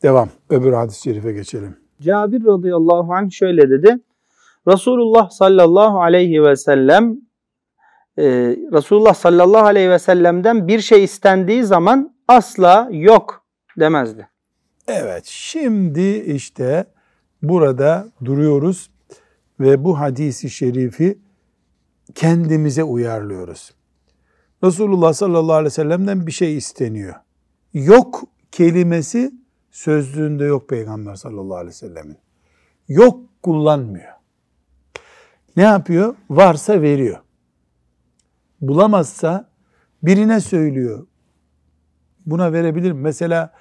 Devam. 0.03 0.29
Öbür 0.49 0.73
hadis-i 0.73 1.01
şerife 1.01 1.33
geçelim. 1.33 1.77
Cabir 2.01 2.45
radıyallahu 2.45 3.13
anh 3.13 3.31
şöyle 3.31 3.69
dedi. 3.69 3.99
Resulullah 4.67 5.29
sallallahu 5.29 6.01
aleyhi 6.01 6.43
ve 6.43 6.55
sellem 6.55 7.17
e, 8.17 8.23
Resulullah 8.73 9.13
sallallahu 9.13 9.65
aleyhi 9.65 9.89
ve 9.89 9.99
sellem'den 9.99 10.67
bir 10.67 10.79
şey 10.79 11.03
istendiği 11.03 11.63
zaman 11.63 12.15
asla 12.27 12.89
yok 12.91 13.45
demezdi. 13.79 14.29
Evet, 14.87 15.25
şimdi 15.25 16.17
işte 16.17 16.85
burada 17.41 18.07
duruyoruz 18.25 18.89
ve 19.59 19.83
bu 19.83 19.99
hadisi 19.99 20.49
şerifi 20.49 21.19
kendimize 22.15 22.83
uyarlıyoruz. 22.83 23.71
Resulullah 24.63 25.13
sallallahu 25.13 25.53
aleyhi 25.53 25.65
ve 25.65 25.69
sellem'den 25.69 26.27
bir 26.27 26.31
şey 26.31 26.57
isteniyor. 26.57 27.15
Yok 27.73 28.23
kelimesi 28.51 29.31
sözlüğünde 29.71 30.45
yok 30.45 30.69
Peygamber 30.69 31.15
sallallahu 31.15 31.57
aleyhi 31.57 31.69
ve 31.69 31.73
sellemin. 31.73 32.17
Yok 32.87 33.19
kullanmıyor. 33.43 34.14
Ne 35.57 35.63
yapıyor? 35.63 36.15
Varsa 36.29 36.81
veriyor. 36.81 37.17
Bulamazsa 38.61 39.49
birine 40.03 40.39
söylüyor. 40.39 41.07
Buna 42.25 42.53
verebilir? 42.53 42.91
Mesela 42.91 43.53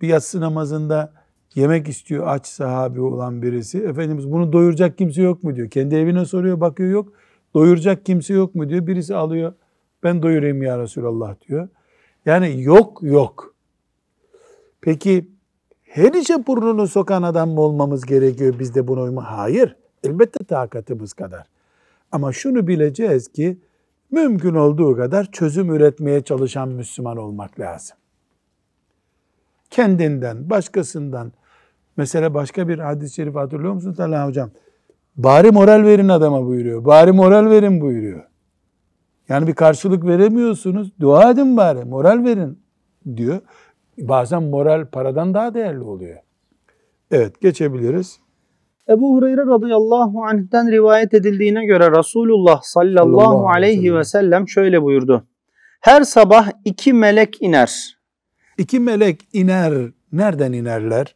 bir 0.00 0.08
yatsı 0.08 0.40
namazında 0.40 1.12
yemek 1.54 1.88
istiyor 1.88 2.26
aç 2.26 2.46
sahabi 2.46 3.00
olan 3.00 3.42
birisi. 3.42 3.78
Efendimiz 3.78 4.32
bunu 4.32 4.52
doyuracak 4.52 4.98
kimse 4.98 5.22
yok 5.22 5.44
mu 5.44 5.56
diyor. 5.56 5.70
Kendi 5.70 5.94
evine 5.94 6.24
soruyor 6.24 6.60
bakıyor 6.60 6.90
yok. 6.90 7.12
Doyuracak 7.54 8.06
kimse 8.06 8.34
yok 8.34 8.54
mu 8.54 8.68
diyor. 8.68 8.86
Birisi 8.86 9.14
alıyor 9.14 9.52
ben 10.02 10.22
doyurayım 10.22 10.62
ya 10.62 10.78
Resulallah 10.78 11.34
diyor. 11.48 11.68
Yani 12.26 12.62
yok 12.62 12.98
yok. 13.02 13.54
Peki 14.80 15.30
her 15.82 16.12
işe 16.12 16.46
burnunu 16.46 16.88
sokan 16.88 17.22
adam 17.22 17.50
mı 17.50 17.60
olmamız 17.60 18.06
gerekiyor 18.06 18.58
biz 18.58 18.74
de 18.74 18.88
buna 18.88 19.00
uyma? 19.00 19.38
Hayır. 19.38 19.76
Elbette 20.06 20.44
takatımız 20.44 21.12
kadar. 21.12 21.46
Ama 22.12 22.32
şunu 22.32 22.66
bileceğiz 22.66 23.28
ki 23.28 23.58
mümkün 24.10 24.54
olduğu 24.54 24.96
kadar 24.96 25.32
çözüm 25.32 25.74
üretmeye 25.74 26.20
çalışan 26.20 26.68
Müslüman 26.68 27.16
olmak 27.16 27.60
lazım. 27.60 27.96
Kendinden, 29.70 30.50
başkasından. 30.50 31.32
Mesela 31.96 32.34
başka 32.34 32.68
bir 32.68 32.78
hadis-i 32.78 33.14
şerif 33.14 33.34
hatırlıyor 33.34 33.72
musunuz 33.72 34.00
Allah 34.00 34.26
hocam? 34.26 34.50
Bari 35.16 35.50
moral 35.50 35.84
verin 35.84 36.08
adama 36.08 36.46
buyuruyor. 36.46 36.84
Bari 36.84 37.12
moral 37.12 37.50
verin 37.50 37.80
buyuruyor. 37.80 38.24
Yani 39.28 39.46
bir 39.46 39.54
karşılık 39.54 40.04
veremiyorsunuz. 40.04 40.92
Dua 41.00 41.30
edin 41.30 41.56
bari, 41.56 41.84
moral 41.84 42.24
verin 42.24 42.58
diyor. 43.16 43.40
Bazen 43.98 44.42
moral 44.42 44.86
paradan 44.86 45.34
daha 45.34 45.54
değerli 45.54 45.80
oluyor. 45.80 46.18
Evet, 47.10 47.40
geçebiliriz. 47.40 48.20
Ebu 48.88 49.16
Hureyre 49.16 49.46
radıyallahu 49.46 50.24
anh'ten 50.24 50.70
rivayet 50.70 51.14
edildiğine 51.14 51.64
göre 51.64 51.98
Resulullah 51.98 52.62
sallallahu, 52.62 53.48
aleyhi 53.48 53.94
ve 53.94 54.04
sellem 54.04 54.48
şöyle 54.48 54.82
buyurdu. 54.82 55.26
Her 55.80 56.02
sabah 56.02 56.50
iki 56.64 56.92
melek 56.92 57.42
iner. 57.42 57.96
İki 58.58 58.80
melek 58.80 59.20
iner. 59.32 59.72
Nereden 60.12 60.52
inerler? 60.52 61.14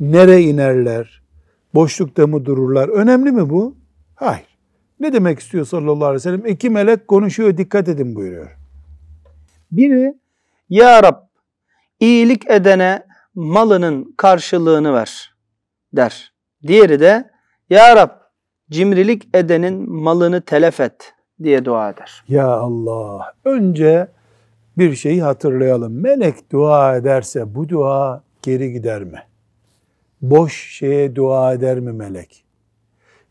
Nere 0.00 0.42
inerler? 0.42 1.22
Boşlukta 1.74 2.26
mı 2.26 2.44
dururlar? 2.44 2.88
Önemli 2.88 3.32
mi 3.32 3.50
bu? 3.50 3.76
Hayır. 4.14 4.58
Ne 5.00 5.12
demek 5.12 5.38
istiyor 5.38 5.64
sallallahu 5.64 6.04
aleyhi 6.04 6.14
ve 6.14 6.20
sellem? 6.20 6.46
İki 6.46 6.70
melek 6.70 7.08
konuşuyor 7.08 7.56
dikkat 7.56 7.88
edin 7.88 8.14
buyuruyor. 8.14 8.56
Biri 9.72 10.14
Ya 10.68 11.02
Rab 11.02 11.16
iyilik 12.00 12.50
edene 12.50 13.02
malının 13.34 14.14
karşılığını 14.16 14.94
ver 14.94 15.34
der. 15.92 16.37
Diğeri 16.66 17.00
de 17.00 17.30
Ya 17.70 17.96
Rab 17.96 18.10
cimrilik 18.70 19.28
edenin 19.34 19.90
malını 19.92 20.40
telef 20.40 20.80
et 20.80 21.14
diye 21.42 21.64
dua 21.64 21.90
eder. 21.90 22.24
Ya 22.28 22.48
Allah. 22.48 23.34
Önce 23.44 24.08
bir 24.78 24.94
şeyi 24.94 25.22
hatırlayalım. 25.22 26.00
Melek 26.02 26.52
dua 26.52 26.96
ederse 26.96 27.54
bu 27.54 27.68
dua 27.68 28.22
geri 28.42 28.72
gider 28.72 29.04
mi? 29.04 29.22
Boş 30.22 30.70
şeye 30.72 31.16
dua 31.16 31.52
eder 31.52 31.80
mi 31.80 31.92
melek? 31.92 32.44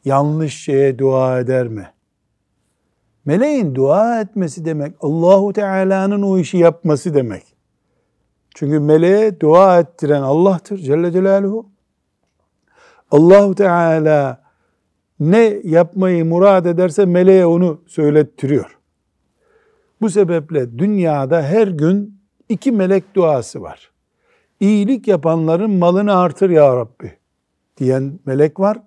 Yanlış 0.05 0.63
şeye 0.63 0.99
dua 0.99 1.39
eder 1.39 1.67
mi? 1.67 1.87
Meleğin 3.25 3.75
dua 3.75 4.21
etmesi 4.21 4.65
demek 4.65 4.95
Allahu 5.01 5.53
Teala'nın 5.53 6.21
o 6.21 6.37
işi 6.37 6.57
yapması 6.57 7.13
demek. 7.13 7.43
Çünkü 8.55 8.79
meleğe 8.79 9.39
dua 9.39 9.79
ettiren 9.79 10.21
Allah'tır 10.21 10.77
Celle 10.77 11.11
Celaluhu. 11.11 11.69
Allahu 13.11 13.55
Teala 13.55 14.43
ne 15.19 15.61
yapmayı 15.63 16.25
murad 16.25 16.65
ederse 16.65 17.05
meleğe 17.05 17.45
onu 17.45 17.81
söylettiriyor. 17.87 18.77
Bu 20.01 20.09
sebeple 20.09 20.79
dünyada 20.79 21.41
her 21.41 21.67
gün 21.67 22.19
iki 22.49 22.71
melek 22.71 23.15
duası 23.15 23.61
var. 23.61 23.91
İyilik 24.59 25.07
yapanların 25.07 25.71
malını 25.71 26.17
artır 26.17 26.49
ya 26.49 26.75
Rabbi 26.75 27.17
diyen 27.77 28.19
melek 28.25 28.59
var. 28.59 28.77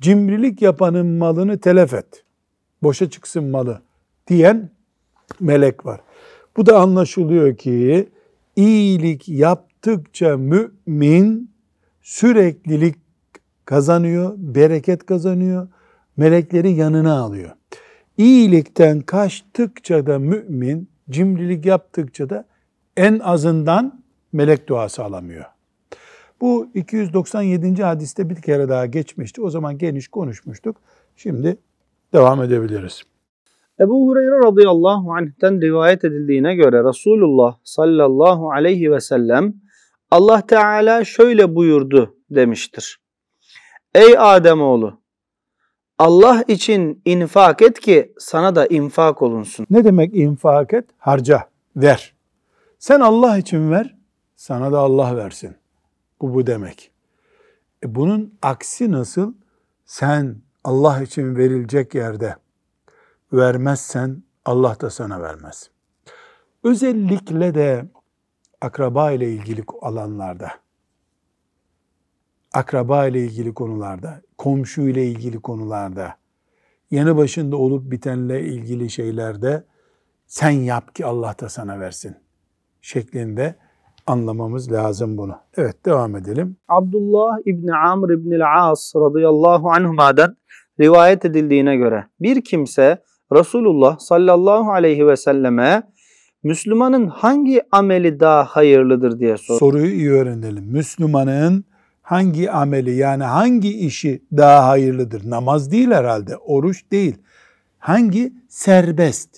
Cimrilik 0.00 0.62
yapanın 0.62 1.06
malını 1.06 1.58
telef 1.58 1.94
et. 1.94 2.24
Boşa 2.82 3.10
çıksın 3.10 3.44
malı 3.44 3.82
diyen 4.28 4.70
melek 5.40 5.86
var. 5.86 6.00
Bu 6.56 6.66
da 6.66 6.80
anlaşılıyor 6.80 7.56
ki 7.56 8.08
iyilik 8.56 9.28
yaptıkça 9.28 10.36
mümin 10.36 11.50
süreklilik 12.02 13.05
kazanıyor, 13.66 14.34
bereket 14.36 15.06
kazanıyor, 15.06 15.68
melekleri 16.16 16.72
yanına 16.72 17.18
alıyor. 17.18 17.50
İyilikten 18.18 19.00
kaçtıkça 19.00 20.06
da 20.06 20.18
mümin, 20.18 20.88
cimrilik 21.10 21.66
yaptıkça 21.66 22.30
da 22.30 22.44
en 22.96 23.18
azından 23.18 24.02
melek 24.32 24.68
duası 24.68 25.04
alamıyor. 25.04 25.44
Bu 26.40 26.68
297. 26.74 27.82
hadiste 27.82 28.30
bir 28.30 28.42
kere 28.42 28.68
daha 28.68 28.86
geçmişti. 28.86 29.42
O 29.42 29.50
zaman 29.50 29.78
geniş 29.78 30.08
konuşmuştuk. 30.08 30.76
Şimdi 31.16 31.56
devam 32.12 32.42
edebiliriz. 32.42 33.02
Ebu 33.80 34.08
Hureyre 34.08 34.46
radıyallahu 34.46 35.12
anh'ten 35.12 35.60
rivayet 35.60 36.04
edildiğine 36.04 36.54
göre 36.54 36.84
Resulullah 36.84 37.56
sallallahu 37.64 38.50
aleyhi 38.50 38.92
ve 38.92 39.00
sellem 39.00 39.54
Allah 40.10 40.46
Teala 40.46 41.04
şöyle 41.04 41.54
buyurdu 41.54 42.16
demiştir. 42.30 43.05
Ey 43.96 44.18
Ademoğlu 44.18 45.00
Allah 45.98 46.44
için 46.48 47.02
infak 47.04 47.62
et 47.62 47.80
ki 47.80 48.12
sana 48.18 48.56
da 48.56 48.66
infak 48.66 49.22
olunsun. 49.22 49.66
Ne 49.70 49.84
demek 49.84 50.14
infak 50.14 50.74
et? 50.74 50.84
Harca, 50.98 51.48
ver. 51.76 52.14
Sen 52.78 53.00
Allah 53.00 53.38
için 53.38 53.70
ver, 53.70 53.96
sana 54.36 54.72
da 54.72 54.78
Allah 54.78 55.16
versin. 55.16 55.56
Bu 56.20 56.34
bu 56.34 56.46
demek. 56.46 56.90
E 57.84 57.94
bunun 57.94 58.34
aksi 58.42 58.92
nasıl? 58.92 59.34
Sen 59.86 60.36
Allah 60.64 61.02
için 61.02 61.36
verilecek 61.36 61.94
yerde 61.94 62.36
vermezsen 63.32 64.22
Allah 64.44 64.80
da 64.80 64.90
sana 64.90 65.22
vermez. 65.22 65.70
Özellikle 66.64 67.54
de 67.54 67.84
akraba 68.60 69.10
ile 69.10 69.32
ilgili 69.32 69.64
alanlarda, 69.82 70.50
akraba 72.56 73.06
ile 73.06 73.20
ilgili 73.20 73.54
konularda, 73.54 74.20
komşu 74.38 74.82
ile 74.82 75.06
ilgili 75.06 75.40
konularda, 75.40 76.14
yanı 76.90 77.16
başında 77.16 77.56
olup 77.56 77.90
bitenle 77.90 78.42
ilgili 78.42 78.90
şeylerde 78.90 79.64
sen 80.26 80.50
yap 80.50 80.94
ki 80.94 81.06
Allah 81.06 81.34
da 81.40 81.48
sana 81.48 81.80
versin 81.80 82.16
şeklinde 82.80 83.54
anlamamız 84.06 84.72
lazım 84.72 85.18
bunu. 85.18 85.36
Evet 85.56 85.86
devam 85.86 86.16
edelim. 86.16 86.56
Abdullah 86.68 87.38
İbni 87.44 87.76
Amr 87.76 88.10
İbni 88.10 88.46
As 88.46 88.92
radıyallahu 88.96 89.70
anhuma'dan 89.70 90.36
rivayet 90.80 91.24
edildiğine 91.24 91.76
göre 91.76 92.06
bir 92.20 92.44
kimse 92.44 93.02
Resulullah 93.32 93.98
sallallahu 93.98 94.72
aleyhi 94.72 95.06
ve 95.06 95.16
selleme 95.16 95.82
Müslümanın 96.42 97.06
hangi 97.06 97.62
ameli 97.72 98.20
daha 98.20 98.44
hayırlıdır 98.44 99.20
diye 99.20 99.36
sor. 99.36 99.58
Soruyu 99.58 99.90
iyi 99.90 100.10
öğrenelim. 100.10 100.64
Müslümanın 100.64 101.64
hangi 102.06 102.50
ameli 102.50 102.94
yani 102.94 103.24
hangi 103.24 103.78
işi 103.78 104.22
daha 104.32 104.68
hayırlıdır? 104.68 105.30
Namaz 105.30 105.70
değil 105.70 105.90
herhalde, 105.90 106.36
oruç 106.36 106.90
değil. 106.92 107.16
Hangi 107.78 108.32
serbest, 108.48 109.30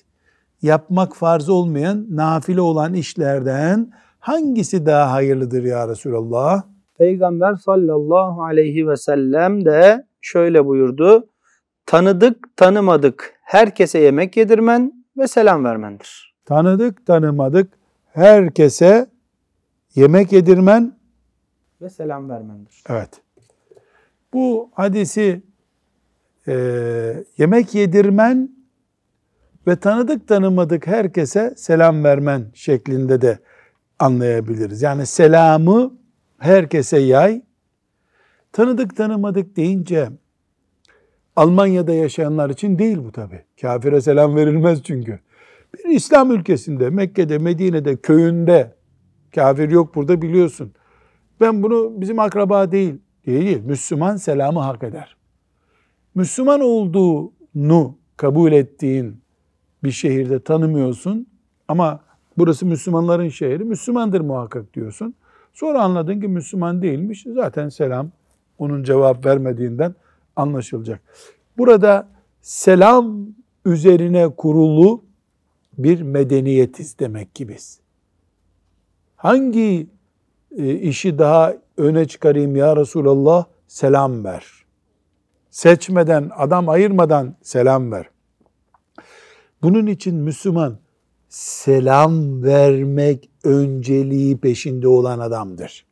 yapmak 0.63 1.17
farz 1.17 1.49
olmayan, 1.49 2.07
nafile 2.11 2.61
olan 2.61 2.95
işlerden 2.95 3.93
hangisi 4.21 4.87
daha 4.87 5.13
hayırlıdır 5.13 5.65
ya 5.65 5.89
Resulallah? 5.89 6.63
Peygamber 6.99 7.55
sallallahu 7.55 8.43
aleyhi 8.43 8.89
ve 8.89 8.97
sellem 8.97 9.65
de 9.65 10.07
şöyle 10.21 10.67
buyurdu. 10.67 11.27
Tanıdık 11.87 12.57
tanımadık 12.57 13.33
herkese 13.43 13.99
yemek 13.99 14.37
yedirmen 14.37 15.05
ve 15.19 15.29
selam 15.29 15.65
vermendir. 15.65 16.35
Tanıdık 16.45 17.07
tanımadık 17.07 17.73
herkese 18.13 19.07
yemek 19.95 20.33
yedirmen 20.33 20.98
ve 21.83 21.91
selam 21.91 22.31
vermendir. 22.31 22.85
Evet. 22.88 23.11
Bu 24.33 24.71
hadisi 24.75 25.43
e, 26.49 26.55
yemek 27.38 27.75
yedirmen 27.75 28.51
ve 29.67 29.77
tanıdık 29.77 30.29
tanımadık 30.29 30.87
herkese 30.87 31.55
selam 31.57 32.05
vermen 32.05 32.47
şeklinde 32.55 33.21
de 33.21 33.38
anlayabiliriz. 33.99 34.83
Yani 34.83 35.07
selamı 35.07 35.99
herkese 36.38 36.99
yay. 36.99 37.43
Tanıdık 38.53 38.97
tanımadık 38.97 39.57
deyince 39.57 40.09
Almanya'da 41.37 41.95
yaşayanlar 41.95 42.51
için 42.51 42.79
değil 42.79 42.99
bu 42.99 43.12
tabi. 43.12 43.45
Kafire 43.61 44.01
selam 44.01 44.37
verilmez 44.37 44.83
çünkü. 44.83 45.21
Bir 45.75 45.95
İslam 45.95 46.31
ülkesinde, 46.31 46.91
Mekke'de, 46.91 47.38
Medine'de, 47.38 47.97
köyünde, 47.97 48.75
kafir 49.35 49.71
yok 49.71 49.95
burada 49.95 50.23
biliyorsun. 50.23 50.73
Ben 51.40 51.62
bunu 51.62 52.01
bizim 52.01 52.18
akraba 52.18 52.72
değil, 52.72 52.94
değil. 53.27 53.61
Müslüman 53.64 54.16
selamı 54.16 54.61
hak 54.61 54.83
eder. 54.83 55.16
Müslüman 56.14 56.61
olduğunu 56.61 57.94
kabul 58.16 58.53
ettiğin 58.53 59.20
bir 59.85 59.90
şehirde 59.90 60.40
tanımıyorsun 60.40 61.27
ama 61.68 62.01
burası 62.38 62.66
Müslümanların 62.66 63.29
şehri, 63.29 63.64
Müslümandır 63.64 64.20
muhakkak 64.20 64.74
diyorsun. 64.74 65.14
Sonra 65.53 65.83
anladın 65.83 66.20
ki 66.20 66.29
Müslüman 66.29 66.83
değilmiş. 66.83 67.27
Zaten 67.35 67.68
selam 67.68 68.11
onun 68.59 68.83
cevap 68.83 69.27
vermediğinden 69.27 69.94
anlaşılacak. 70.37 71.01
Burada 71.59 72.09
selam 72.40 73.27
üzerine 73.64 74.29
kurulu 74.29 75.05
bir 75.79 76.03
medeniyetiz 76.03 76.98
demek 76.98 77.35
ki 77.35 77.48
biz. 77.48 77.81
Hangi 79.16 79.87
işi 80.57 81.19
daha 81.19 81.55
öne 81.77 82.09
çıkarayım 82.09 82.57
ya 82.57 82.77
Resulallah? 82.77 83.45
Selam 83.67 84.25
ver. 84.25 84.45
Seçmeden, 85.51 86.31
adam 86.37 86.69
ayırmadan 86.69 87.37
selam 87.43 87.93
ver. 87.93 88.11
Bunun 89.63 89.87
için 89.87 90.15
Müslüman 90.15 90.79
selam 91.29 92.43
vermek 92.43 93.31
önceliği 93.45 94.39
peşinde 94.39 94.89
olan 94.89 95.19
adamdır. 95.19 95.87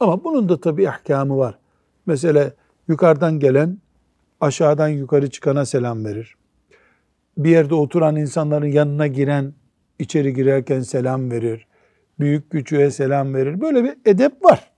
Ama 0.00 0.24
bunun 0.24 0.48
da 0.48 0.60
tabii 0.60 0.88
ahkamı 0.88 1.38
var. 1.38 1.58
Mesela 2.06 2.52
yukarıdan 2.88 3.38
gelen 3.38 3.78
aşağıdan 4.40 4.88
yukarı 4.88 5.30
çıkana 5.30 5.66
selam 5.66 6.04
verir. 6.04 6.36
Bir 7.38 7.50
yerde 7.50 7.74
oturan 7.74 8.16
insanların 8.16 8.66
yanına 8.66 9.06
giren 9.06 9.54
içeri 9.98 10.34
girerken 10.34 10.80
selam 10.80 11.30
verir. 11.30 11.66
Büyük 12.20 12.50
küçüğe 12.50 12.90
selam 12.90 13.34
verir. 13.34 13.60
Böyle 13.60 13.84
bir 13.84 13.94
edep 14.04 14.44
var. 14.44 14.70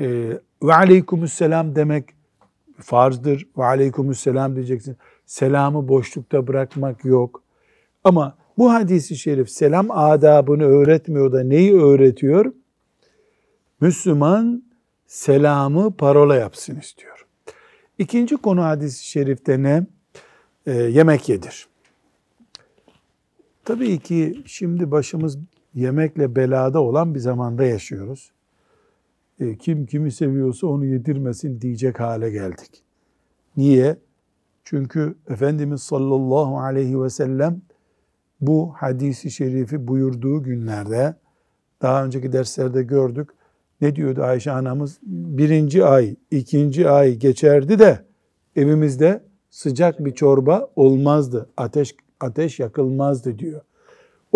Ee, 0.00 0.30
ve 0.62 0.74
aleykümüsselam 0.74 1.76
demek 1.76 2.04
farzdır. 2.78 3.48
Ve 3.58 3.64
aleykümüsselam 3.64 4.56
diyeceksin. 4.56 4.96
Selamı 5.26 5.88
boşlukta 5.88 6.46
bırakmak 6.46 7.04
yok. 7.04 7.42
Ama 8.04 8.36
bu 8.58 8.72
hadisi 8.72 9.16
şerif 9.16 9.50
selam 9.50 9.90
adabını 9.90 10.64
öğretmiyor 10.64 11.32
da 11.32 11.42
neyi 11.42 11.74
öğretiyor? 11.80 12.52
Müslüman 13.80 14.62
selamı 15.06 15.96
parola 15.96 16.36
yapsın 16.36 16.80
istiyor. 16.80 17.26
İkinci 17.98 18.36
konu 18.36 18.62
hadisi 18.62 19.06
şerifte 19.06 19.62
ne? 19.62 19.86
E, 20.66 20.72
yemek 20.72 21.28
yedir. 21.28 21.68
Tabii 23.64 23.98
ki 23.98 24.42
şimdi 24.46 24.90
başımız 24.90 25.38
yemekle 25.76 26.36
belada 26.36 26.80
olan 26.80 27.14
bir 27.14 27.20
zamanda 27.20 27.64
yaşıyoruz. 27.64 28.32
E, 29.40 29.58
kim 29.58 29.86
kimi 29.86 30.12
seviyorsa 30.12 30.66
onu 30.66 30.84
yedirmesin 30.84 31.60
diyecek 31.60 32.00
hale 32.00 32.30
geldik. 32.30 32.82
Niye? 33.56 33.96
Çünkü 34.64 35.14
Efendimiz 35.28 35.82
sallallahu 35.82 36.60
aleyhi 36.60 37.02
ve 37.02 37.10
sellem 37.10 37.62
bu 38.40 38.72
hadisi 38.76 39.30
şerifi 39.30 39.88
buyurduğu 39.88 40.42
günlerde 40.42 41.14
daha 41.82 42.04
önceki 42.04 42.32
derslerde 42.32 42.82
gördük. 42.82 43.30
Ne 43.80 43.96
diyordu 43.96 44.22
Ayşe 44.22 44.52
anamız? 44.52 44.98
Birinci 45.02 45.84
ay, 45.84 46.16
ikinci 46.30 46.90
ay 46.90 47.14
geçerdi 47.14 47.78
de 47.78 48.04
evimizde 48.56 49.24
sıcak 49.50 50.04
bir 50.04 50.14
çorba 50.14 50.70
olmazdı. 50.76 51.50
Ateş 51.56 51.96
ateş 52.20 52.60
yakılmazdı 52.60 53.38
diyor. 53.38 53.60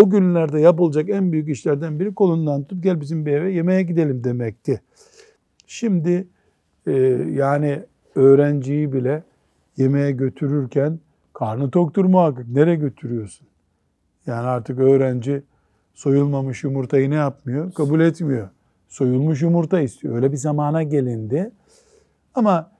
O 0.00 0.10
günlerde 0.10 0.60
yapılacak 0.60 1.08
en 1.08 1.32
büyük 1.32 1.48
işlerden 1.48 2.00
biri 2.00 2.14
kolundan 2.14 2.62
tutup 2.62 2.82
gel 2.82 3.00
bizim 3.00 3.26
bir 3.26 3.32
eve 3.32 3.52
yemeğe 3.52 3.82
gidelim 3.82 4.24
demekti. 4.24 4.80
Şimdi 5.66 6.28
e, 6.86 6.92
yani 7.30 7.82
öğrenciyi 8.14 8.92
bile 8.92 9.22
yemeğe 9.76 10.10
götürürken 10.10 11.00
karnı 11.32 11.70
toktur 11.70 12.04
muhakkak. 12.04 12.48
Nereye 12.48 12.76
götürüyorsun? 12.76 13.46
Yani 14.26 14.46
artık 14.46 14.78
öğrenci 14.78 15.42
soyulmamış 15.94 16.64
yumurtayı 16.64 17.10
ne 17.10 17.14
yapmıyor? 17.14 17.72
Kabul 17.72 18.00
etmiyor. 18.00 18.48
Soyulmuş 18.88 19.42
yumurta 19.42 19.80
istiyor. 19.80 20.14
Öyle 20.14 20.32
bir 20.32 20.36
zamana 20.36 20.82
gelindi. 20.82 21.50
Ama 22.34 22.70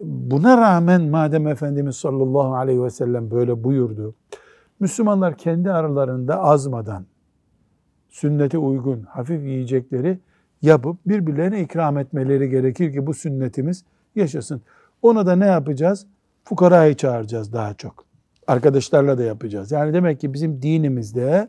buna 0.00 0.56
rağmen 0.58 1.02
madem 1.02 1.46
Efendimiz 1.46 1.96
sallallahu 1.96 2.54
aleyhi 2.54 2.82
ve 2.82 2.90
sellem 2.90 3.30
böyle 3.30 3.64
buyurdu. 3.64 4.14
Müslümanlar 4.80 5.36
kendi 5.36 5.72
aralarında 5.72 6.40
azmadan, 6.40 7.06
sünnete 8.10 8.58
uygun 8.58 9.02
hafif 9.02 9.42
yiyecekleri 9.42 10.18
yapıp 10.62 10.96
birbirlerine 11.06 11.60
ikram 11.60 11.98
etmeleri 11.98 12.50
gerekir 12.50 12.92
ki 12.92 13.06
bu 13.06 13.14
sünnetimiz 13.14 13.84
yaşasın. 14.14 14.62
Ona 15.02 15.26
da 15.26 15.36
ne 15.36 15.46
yapacağız? 15.46 16.06
Fukarayı 16.44 16.94
çağıracağız 16.96 17.52
daha 17.52 17.74
çok. 17.74 18.04
Arkadaşlarla 18.46 19.18
da 19.18 19.22
yapacağız. 19.22 19.72
Yani 19.72 19.94
demek 19.94 20.20
ki 20.20 20.32
bizim 20.32 20.62
dinimizde 20.62 21.48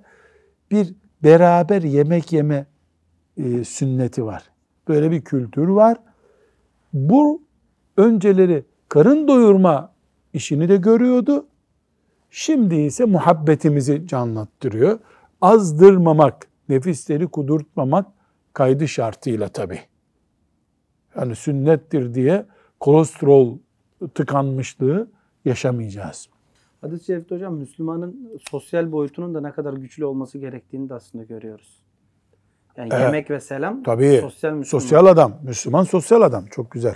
bir 0.71 0.93
beraber 1.23 1.81
yemek 1.81 2.33
yeme 2.33 2.65
e, 3.37 3.63
sünneti 3.63 4.25
var. 4.25 4.43
Böyle 4.87 5.11
bir 5.11 5.21
kültür 5.21 5.67
var. 5.67 5.97
Bu 6.93 7.41
önceleri 7.97 8.65
karın 8.89 9.27
doyurma 9.27 9.91
işini 10.33 10.69
de 10.69 10.77
görüyordu. 10.77 11.45
Şimdi 12.37 12.75
ise 12.75 13.05
muhabbetimizi 13.05 14.07
canlattırıyor. 14.07 14.99
Azdırmamak, 15.41 16.47
nefisleri 16.69 17.27
kudurtmamak 17.27 18.07
kaydı 18.53 18.87
şartıyla 18.87 19.47
tabi. 19.47 19.79
Yani 21.15 21.35
sünnettir 21.35 22.13
diye 22.13 22.45
kolesterol 22.79 23.57
tıkanmışlığı 24.13 25.07
yaşamayacağız. 25.45 26.29
Hadis-i 26.81 27.05
şerifte 27.05 27.35
hocam 27.35 27.55
Müslümanın 27.55 28.39
sosyal 28.49 28.91
boyutunun 28.91 29.35
da 29.35 29.41
ne 29.41 29.51
kadar 29.51 29.73
güçlü 29.73 30.05
olması 30.05 30.37
gerektiğini 30.37 30.89
de 30.89 30.93
aslında 30.93 31.23
görüyoruz. 31.23 31.83
Yani 32.77 32.89
evet. 32.91 33.01
yemek 33.01 33.29
ve 33.31 33.39
selam 33.39 33.83
Tabii, 33.83 34.17
sosyal 34.21 34.53
Müslüman. 34.53 34.81
Sosyal 34.81 35.05
adam. 35.05 35.33
Müslüman 35.43 35.83
sosyal 35.83 36.21
adam. 36.21 36.45
Çok 36.45 36.71
güzel. 36.71 36.95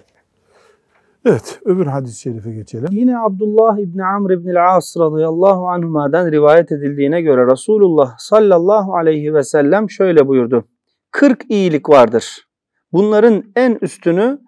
Evet, 1.25 1.60
öbür 1.65 1.86
hadis-i 1.86 2.19
şerife 2.19 2.51
geçelim. 2.51 2.88
Yine 2.91 3.19
Abdullah 3.19 3.77
İbni 3.77 4.05
Amr 4.05 4.32
İbni 4.32 4.60
As 4.60 4.97
radıyallahu 4.97 5.69
anhuma'dan 5.69 6.32
rivayet 6.32 6.71
edildiğine 6.71 7.21
göre 7.21 7.51
Resulullah 7.51 8.15
sallallahu 8.17 8.95
aleyhi 8.95 9.34
ve 9.34 9.43
sellem 9.43 9.89
şöyle 9.89 10.27
buyurdu. 10.27 10.65
40 11.12 11.51
iyilik 11.51 11.89
vardır. 11.89 12.47
Bunların 12.91 13.43
en 13.55 13.77
üstünü 13.82 14.39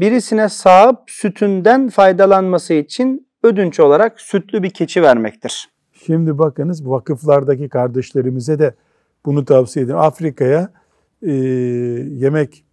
birisine 0.00 0.48
sahip 0.48 0.98
sütünden 1.06 1.88
faydalanması 1.88 2.74
için 2.74 3.28
ödünç 3.42 3.80
olarak 3.80 4.20
sütlü 4.20 4.62
bir 4.62 4.70
keçi 4.70 5.02
vermektir. 5.02 5.68
Şimdi 5.92 6.38
bakınız 6.38 6.88
vakıflardaki 6.88 7.68
kardeşlerimize 7.68 8.58
de 8.58 8.74
bunu 9.26 9.44
tavsiye 9.44 9.84
ederim. 9.84 9.98
Afrika'ya 9.98 10.72
e, 11.22 11.32
yemek 11.32 12.64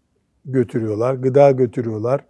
götürüyorlar, 0.45 1.13
gıda 1.13 1.51
götürüyorlar, 1.51 2.21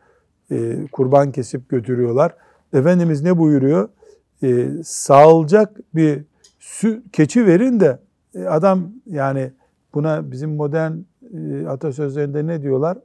e, 0.52 0.88
kurban 0.92 1.32
kesip 1.32 1.70
götürüyorlar. 1.70 2.36
Efendimiz 2.74 3.24
ne 3.24 3.38
buyuruyor? 3.38 3.90
E, 4.44 4.70
sağılacak 4.84 5.80
bir 5.96 6.24
sü, 6.60 7.04
keçi 7.12 7.46
verin 7.46 7.80
de 7.80 8.00
e, 8.36 8.44
adam 8.44 8.92
yani 9.06 9.52
buna 9.94 10.32
bizim 10.32 10.56
modern 10.56 10.92
e, 11.34 11.68
atasözlerinde 11.68 12.48
ne 12.48 12.62
diyorlar? 12.62 12.98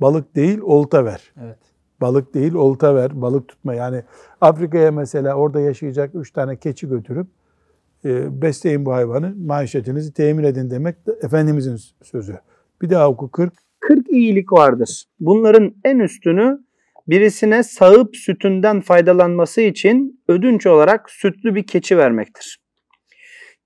Balık 0.00 0.36
değil 0.36 0.58
olta 0.62 1.04
ver. 1.04 1.32
Evet. 1.44 1.58
Balık 2.00 2.34
değil 2.34 2.54
olta 2.54 2.94
ver, 2.94 3.22
balık 3.22 3.48
tutma. 3.48 3.74
Yani 3.74 4.02
Afrika'ya 4.40 4.92
mesela 4.92 5.34
orada 5.34 5.60
yaşayacak 5.60 6.14
üç 6.14 6.32
tane 6.32 6.56
keçi 6.56 6.88
götürüp 6.88 7.26
e, 8.04 8.42
besleyin 8.42 8.86
bu 8.86 8.92
hayvanı, 8.92 9.34
maişetinizi 9.46 10.12
temin 10.12 10.44
edin 10.44 10.70
demek 10.70 11.06
de 11.06 11.12
Efendimizin 11.22 11.76
sözü. 12.02 12.38
Bir 12.82 12.90
daha 12.90 13.08
oku 13.08 13.30
40. 13.30 13.52
40 13.80 14.10
iyilik 14.10 14.52
vardır. 14.52 15.04
Bunların 15.20 15.74
en 15.84 15.98
üstünü 15.98 16.60
birisine 17.10 17.62
sağıp 17.62 18.16
sütünden 18.16 18.80
faydalanması 18.80 19.60
için 19.60 20.22
ödünç 20.28 20.66
olarak 20.66 21.10
sütlü 21.10 21.54
bir 21.54 21.66
keçi 21.66 21.98
vermektir. 21.98 22.60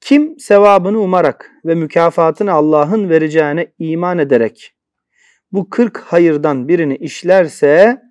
Kim 0.01 0.39
sevabını 0.39 1.01
umarak 1.01 1.51
ve 1.65 1.75
mükafatını 1.75 2.53
Allah'ın 2.53 3.11
vereceğine 3.11 3.73
iman 3.79 4.19
ederek 4.19 4.75
bu 5.53 5.71
40 5.71 5.99
hayırdan 5.99 6.69
birini 6.69 6.97
işlerse 6.97 8.03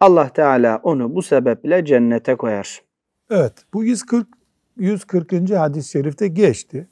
Allah 0.00 0.28
Teala 0.28 0.80
onu 0.82 1.14
bu 1.14 1.22
sebeple 1.22 1.84
cennete 1.84 2.34
koyar. 2.34 2.82
Evet 3.30 3.52
bu 3.74 3.84
140 3.84 4.28
140. 4.76 5.50
hadis-i 5.50 5.90
şerifte 5.90 6.28
geçti. 6.28 6.88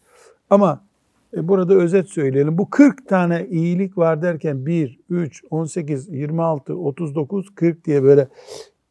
Ama 0.51 0.87
burada 1.37 1.75
özet 1.75 2.09
söyleyelim. 2.09 2.59
Bu 2.59 2.71
40 2.71 3.09
tane 3.09 3.47
iyilik 3.51 3.99
var 3.99 4.23
derken 4.23 4.67
1, 4.67 5.01
3, 5.11 5.43
18, 5.51 6.09
26, 6.09 6.77
39, 6.77 7.55
40 7.55 7.85
diye 7.85 8.03
böyle 8.03 8.29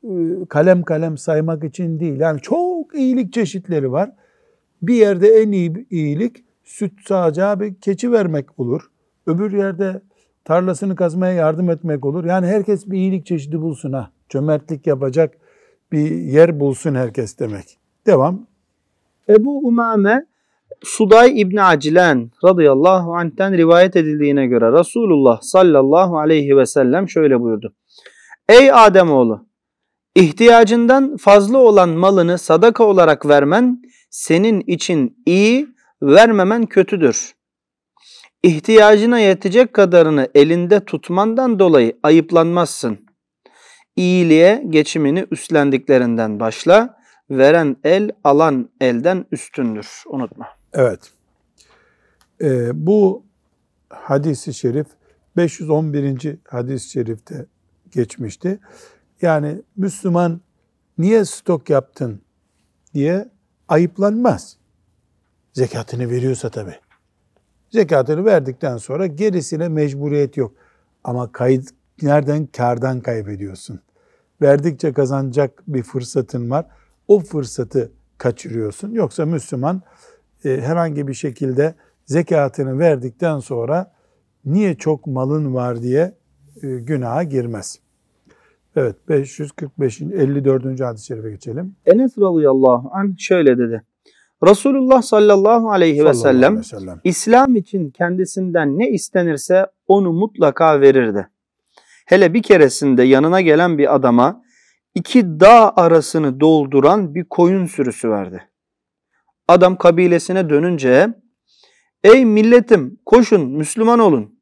e, 0.04 0.12
kalem 0.50 0.84
kalem 0.84 1.18
saymak 1.18 1.64
için 1.64 2.00
değil. 2.00 2.20
Yani 2.20 2.42
çok 2.42 2.96
iyilik 2.96 3.34
çeşitleri 3.34 3.92
var. 3.92 4.12
Bir 4.82 4.94
yerde 4.94 5.28
en 5.28 5.52
iyi 5.52 5.88
iyilik 5.90 6.44
süt 6.64 6.94
sağacağı 7.08 7.60
bir 7.60 7.76
keçi 7.76 8.12
vermek 8.12 8.60
olur. 8.60 8.82
Öbür 9.28 9.54
yerde 9.54 10.02
tarlasını 10.46 10.96
kazmaya 10.96 11.34
yardım 11.34 11.70
etmek 11.70 12.06
olur. 12.06 12.26
Yani 12.26 12.48
herkes 12.48 12.88
bir 12.88 12.98
iyilik 12.98 13.26
çeşidi 13.26 13.62
bulsun 13.62 13.94
ha. 13.94 14.12
Cömertlik 14.30 14.88
yapacak 14.88 15.34
bir 15.92 16.12
yer 16.12 16.60
bulsun 16.60 16.96
herkes 16.96 17.40
demek. 17.40 17.78
Devam. 18.08 18.48
Ebu 19.30 19.68
Umame 19.68 20.26
Suday 20.84 21.42
İbni 21.42 21.64
Acilen 21.64 22.32
radıyallahu 22.44 23.16
anh'ten 23.16 23.58
rivayet 23.58 23.96
edildiğine 23.96 24.48
göre 24.48 24.80
Resulullah 24.80 25.42
sallallahu 25.42 26.20
aleyhi 26.20 26.58
ve 26.58 26.66
sellem 26.66 27.10
şöyle 27.10 27.40
buyurdu. 27.40 27.74
Ey 28.50 28.72
Ademoğlu! 28.74 29.48
ihtiyacından 30.16 31.18
fazla 31.18 31.58
olan 31.58 31.90
malını 31.90 32.38
sadaka 32.38 32.84
olarak 32.84 33.26
vermen 33.26 33.82
senin 34.10 34.64
için 34.68 35.18
iyi, 35.26 35.68
vermemen 36.02 36.66
kötüdür. 36.66 37.34
İhtiyacına 38.44 39.20
yetecek 39.20 39.74
kadarını 39.74 40.28
elinde 40.36 40.86
tutmandan 40.86 41.60
dolayı 41.60 42.00
ayıplanmazsın. 42.04 42.98
İyiliğe 43.96 44.64
geçimini 44.70 45.26
üstlendiklerinden 45.32 46.40
başla. 46.40 46.98
Veren 47.30 47.78
el 47.84 48.12
alan 48.24 48.70
elden 48.82 49.26
üstündür. 49.32 50.04
Unutma. 50.08 50.63
Evet. 50.74 51.12
Ee, 52.42 52.86
bu 52.88 53.24
hadisi 53.90 54.54
şerif 54.54 54.88
511. 55.38 56.38
hadis-i 56.48 56.90
şerifte 56.90 57.46
geçmişti. 57.92 58.60
Yani 59.22 59.62
Müslüman 59.78 60.42
niye 60.98 61.26
stok 61.26 61.70
yaptın 61.70 62.22
diye 62.94 63.30
ayıplanmaz. 63.68 64.58
Zekatını 65.54 66.10
veriyorsa 66.10 66.50
tabii. 66.50 66.76
Zekatını 67.70 68.26
verdikten 68.26 68.78
sonra 68.78 69.08
gerisine 69.08 69.70
mecburiyet 69.70 70.38
yok. 70.38 70.56
Ama 71.04 71.32
kayıt 71.32 71.70
nereden? 72.02 72.46
Kardan 72.46 73.02
kaybediyorsun. 73.02 73.80
Verdikçe 74.42 74.94
kazanacak 74.94 75.64
bir 75.68 75.84
fırsatın 75.84 76.50
var. 76.50 76.66
O 77.08 77.20
fırsatı 77.20 77.92
kaçırıyorsun. 78.18 78.92
Yoksa 78.92 79.26
Müslüman 79.26 79.82
herhangi 80.50 81.08
bir 81.08 81.14
şekilde 81.14 81.76
zekatını 82.06 82.80
verdikten 82.80 83.40
sonra 83.40 83.92
niye 84.46 84.76
çok 84.76 85.08
malın 85.08 85.54
var 85.54 85.82
diye 85.82 86.14
e, 86.64 86.68
günaha 86.68 87.30
girmez. 87.30 87.80
Evet 88.76 88.96
545. 89.10 90.02
54. 90.02 90.80
hadis-i 90.82 91.06
şerife 91.06 91.32
geçelim. 91.32 91.76
Enes 91.86 92.18
radıyallahu 92.18 92.90
anh 92.94 93.18
şöyle 93.18 93.58
dedi. 93.58 93.84
Resulullah 94.48 95.02
sallallahu 95.02 95.72
aleyhi 95.72 96.06
ve 96.06 96.14
sellem 96.14 96.54
aleyhi 96.54 96.60
ve 96.60 96.64
sellem. 96.64 97.00
İslam 97.04 97.56
için 97.56 97.90
kendisinden 97.90 98.80
ne 98.80 98.90
istenirse 98.90 99.66
onu 99.88 100.14
mutlaka 100.14 100.82
verirdi. 100.82 101.28
Hele 102.06 102.34
bir 102.34 102.44
keresinde 102.44 103.04
yanına 103.04 103.42
gelen 103.42 103.78
bir 103.78 103.96
adama 103.96 104.44
iki 104.96 105.40
dağ 105.40 105.74
arasını 105.76 106.40
dolduran 106.40 107.16
bir 107.16 107.24
koyun 107.24 107.66
sürüsü 107.66 108.10
verdi. 108.10 108.44
Adam 109.48 109.78
kabilesine 109.78 110.50
dönünce 110.50 111.08
ey 112.04 112.26
milletim 112.26 113.00
koşun 113.06 113.50
Müslüman 113.50 114.00
olun. 114.00 114.40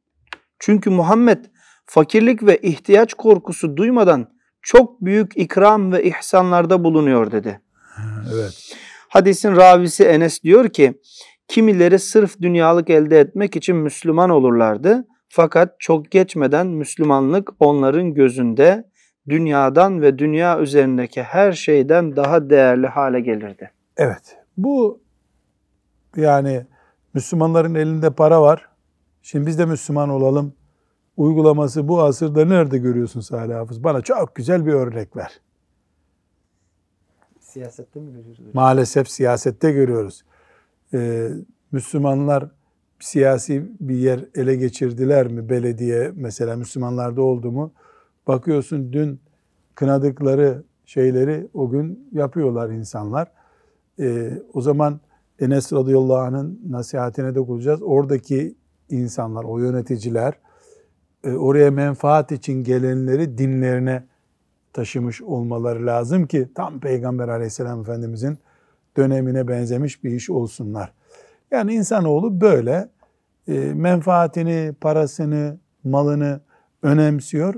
Çünkü 0.59 0.89
Muhammed 0.89 1.45
fakirlik 1.85 2.43
ve 2.43 2.57
ihtiyaç 2.57 3.13
korkusu 3.13 3.77
duymadan 3.77 4.27
çok 4.61 5.01
büyük 5.01 5.37
ikram 5.37 5.91
ve 5.91 6.03
ihsanlarda 6.03 6.83
bulunuyor 6.83 7.31
dedi. 7.31 7.61
Evet. 8.33 8.75
Hadisin 9.09 9.55
ravisi 9.55 10.03
Enes 10.03 10.43
diyor 10.43 10.69
ki, 10.69 10.93
kimileri 11.47 11.99
sırf 11.99 12.41
dünyalık 12.41 12.89
elde 12.89 13.19
etmek 13.19 13.55
için 13.55 13.75
Müslüman 13.75 14.29
olurlardı. 14.29 15.07
Fakat 15.29 15.79
çok 15.79 16.11
geçmeden 16.11 16.67
Müslümanlık 16.67 17.49
onların 17.59 18.13
gözünde 18.13 18.83
dünyadan 19.29 20.01
ve 20.01 20.19
dünya 20.19 20.59
üzerindeki 20.59 21.23
her 21.23 21.51
şeyden 21.51 22.15
daha 22.15 22.49
değerli 22.49 22.87
hale 22.87 23.19
gelirdi. 23.19 23.71
Evet. 23.97 24.40
Bu 24.57 24.99
yani 26.15 26.65
Müslümanların 27.13 27.75
elinde 27.75 28.09
para 28.09 28.41
var. 28.41 28.69
Şimdi 29.21 29.47
biz 29.47 29.59
de 29.59 29.65
Müslüman 29.65 30.09
olalım. 30.09 30.53
Uygulaması 31.17 31.87
bu 31.87 32.01
asırda 32.01 32.45
nerede 32.45 32.77
görüyorsun 32.77 33.21
Salih 33.21 33.55
Hafız? 33.55 33.83
Bana 33.83 34.01
çok 34.01 34.35
güzel 34.35 34.65
bir 34.65 34.73
örnek 34.73 35.17
ver. 35.17 35.41
Siyasette 37.39 37.99
mi 37.99 38.11
görüyoruz? 38.11 38.39
Maalesef 38.53 39.09
siyasette 39.09 39.71
görüyoruz. 39.71 40.23
Ee, 40.93 41.29
Müslümanlar 41.71 42.51
siyasi 42.99 43.71
bir 43.79 43.95
yer 43.95 44.25
ele 44.35 44.55
geçirdiler 44.55 45.27
mi? 45.27 45.49
Belediye 45.49 46.11
mesela 46.15 46.55
Müslümanlarda 46.55 47.21
oldu 47.21 47.51
mu? 47.51 47.71
Bakıyorsun 48.27 48.93
dün 48.93 49.19
kınadıkları 49.75 50.63
şeyleri 50.85 51.47
o 51.53 51.69
gün 51.69 52.09
yapıyorlar 52.11 52.69
insanlar. 52.69 53.31
Ee, 53.99 54.31
o 54.53 54.61
zaman 54.61 54.99
Enes 55.39 55.73
radıyallahu 55.73 56.17
anh'ın 56.17 56.61
nasihatine 56.69 57.35
dokunacağız. 57.35 57.81
Oradaki 57.83 58.55
insanlar, 58.89 59.43
o 59.43 59.59
yöneticiler 59.59 60.33
e, 61.23 61.31
oraya 61.31 61.71
menfaat 61.71 62.31
için 62.31 62.63
gelenleri 62.63 63.37
dinlerine 63.37 64.03
taşımış 64.73 65.21
olmaları 65.21 65.85
lazım 65.85 66.27
ki 66.27 66.49
tam 66.55 66.79
Peygamber 66.79 67.27
aleyhisselam 67.27 67.81
efendimizin 67.81 68.37
dönemine 68.97 69.47
benzemiş 69.47 70.03
bir 70.03 70.11
iş 70.11 70.29
olsunlar. 70.29 70.93
Yani 71.51 71.73
insanoğlu 71.73 72.41
böyle 72.41 72.89
e, 73.47 73.53
menfaatini, 73.73 74.73
parasını, 74.81 75.57
malını 75.83 76.39
önemsiyor. 76.83 77.55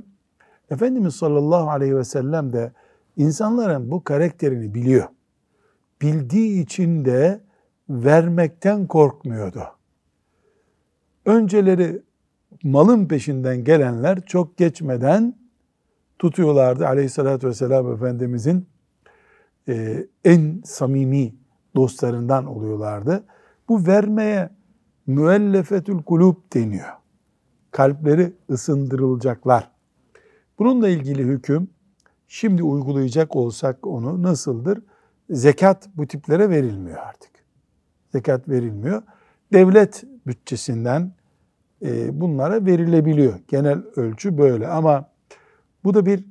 Efendimiz 0.71 1.15
sallallahu 1.15 1.69
aleyhi 1.69 1.97
ve 1.97 2.03
sellem 2.03 2.53
de 2.53 2.71
insanların 3.17 3.91
bu 3.91 4.03
karakterini 4.03 4.73
biliyor. 4.73 5.07
Bildiği 6.03 6.63
için 6.63 7.05
de 7.05 7.41
vermekten 7.89 8.87
korkmuyordu. 8.87 9.63
Önceleri 11.25 12.01
malın 12.63 13.07
peşinden 13.07 13.63
gelenler 13.63 14.25
çok 14.25 14.57
geçmeden 14.57 15.35
tutuyorlardı. 16.19 16.87
Aleyhissalatü 16.87 17.47
vesselam 17.47 17.93
Efendimizin 17.93 18.67
e, 19.67 20.07
en 20.25 20.61
samimi 20.65 21.35
dostlarından 21.75 22.45
oluyorlardı. 22.45 23.23
Bu 23.69 23.87
vermeye 23.87 24.49
müellefetül 25.07 26.03
kulub 26.03 26.35
deniyor. 26.53 26.93
Kalpleri 27.71 28.33
ısındırılacaklar. 28.49 29.71
Bununla 30.59 30.89
ilgili 30.89 31.23
hüküm 31.23 31.67
şimdi 32.27 32.63
uygulayacak 32.63 33.35
olsak 33.35 33.87
onu 33.87 34.23
nasıldır? 34.23 34.79
Zekat 35.33 35.89
bu 35.95 36.07
tiplere 36.07 36.49
verilmiyor 36.49 36.97
artık. 36.97 37.31
Zekat 38.11 38.49
verilmiyor. 38.49 39.03
Devlet 39.53 40.03
bütçesinden 40.27 41.11
e, 41.85 42.21
bunlara 42.21 42.65
verilebiliyor. 42.65 43.39
Genel 43.47 43.79
ölçü 43.95 44.37
böyle 44.37 44.67
ama 44.67 45.09
bu 45.83 45.93
da 45.93 46.05
bir 46.05 46.23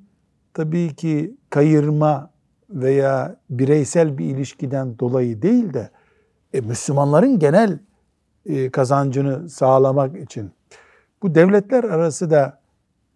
tabii 0.55 0.95
ki 0.95 1.37
kayırma 1.51 2.31
veya 2.71 3.37
bireysel 3.51 4.19
bir 4.19 4.25
ilişkiden 4.25 4.99
dolayı 4.99 5.43
değil 5.43 5.75
de 5.75 5.91
e, 6.55 6.61
Müslümanların 6.61 7.39
genel 7.39 7.79
e, 8.47 8.71
kazancını 8.71 9.49
sağlamak 9.49 10.17
için. 10.17 10.51
Bu 11.23 11.35
devletler 11.35 11.85
arası 11.85 12.31
da 12.31 12.61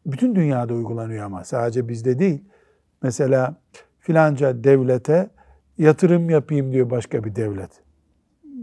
bütün 0.07 0.35
dünyada 0.35 0.75
uygulanıyor 0.75 1.25
ama 1.25 1.45
sadece 1.45 1.89
bizde 1.89 2.19
değil. 2.19 2.45
Mesela 3.03 3.57
filanca 3.99 4.65
devlete 4.65 5.31
yatırım 5.79 6.31
yapayım 6.31 6.73
diyor 6.73 6.91
başka 6.91 7.25
bir 7.25 7.37
devlet. 7.37 7.71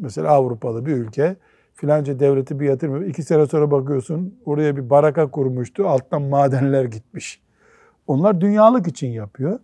Mesela 0.01 0.29
Avrupalı 0.29 0.85
bir 0.85 0.91
ülke 0.91 1.35
filanca 1.73 2.19
devleti 2.19 2.59
bir 2.59 2.65
yatırım 2.65 2.93
yapıyor. 2.93 3.11
İki 3.11 3.23
sene 3.23 3.45
sonra 3.45 3.71
bakıyorsun 3.71 4.39
oraya 4.45 4.77
bir 4.77 4.89
baraka 4.89 5.31
kurmuştu. 5.31 5.87
Alttan 5.87 6.21
madenler 6.21 6.85
gitmiş. 6.85 7.41
Onlar 8.07 8.41
dünyalık 8.41 8.87
için 8.87 9.07
yapıyor. 9.07 9.59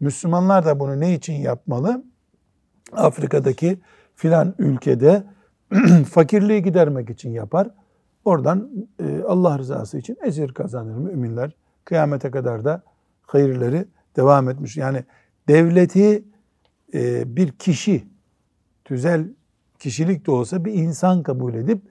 Müslümanlar 0.00 0.66
da 0.66 0.80
bunu 0.80 1.00
ne 1.00 1.14
için 1.14 1.32
yapmalı? 1.32 2.04
Afrika'daki 2.92 3.78
filan 4.14 4.54
ülkede 4.58 5.24
fakirliği 6.10 6.62
gidermek 6.62 7.10
için 7.10 7.30
yapar. 7.30 7.70
Oradan 8.24 8.70
e, 9.00 9.22
Allah 9.22 9.58
rızası 9.58 9.98
için 9.98 10.16
ecir 10.22 10.54
kazanır 10.54 10.96
müminler. 10.96 11.56
Kıyamete 11.84 12.30
kadar 12.30 12.64
da 12.64 12.82
hayırları 13.26 13.86
devam 14.16 14.48
etmiş. 14.48 14.76
Yani 14.76 15.04
devleti 15.48 16.24
e, 16.94 17.36
bir 17.36 17.52
kişi, 17.52 18.04
tüzel 18.84 19.28
kişilik 19.78 20.26
de 20.26 20.30
olsa 20.30 20.64
bir 20.64 20.72
insan 20.72 21.22
kabul 21.22 21.54
edip 21.54 21.82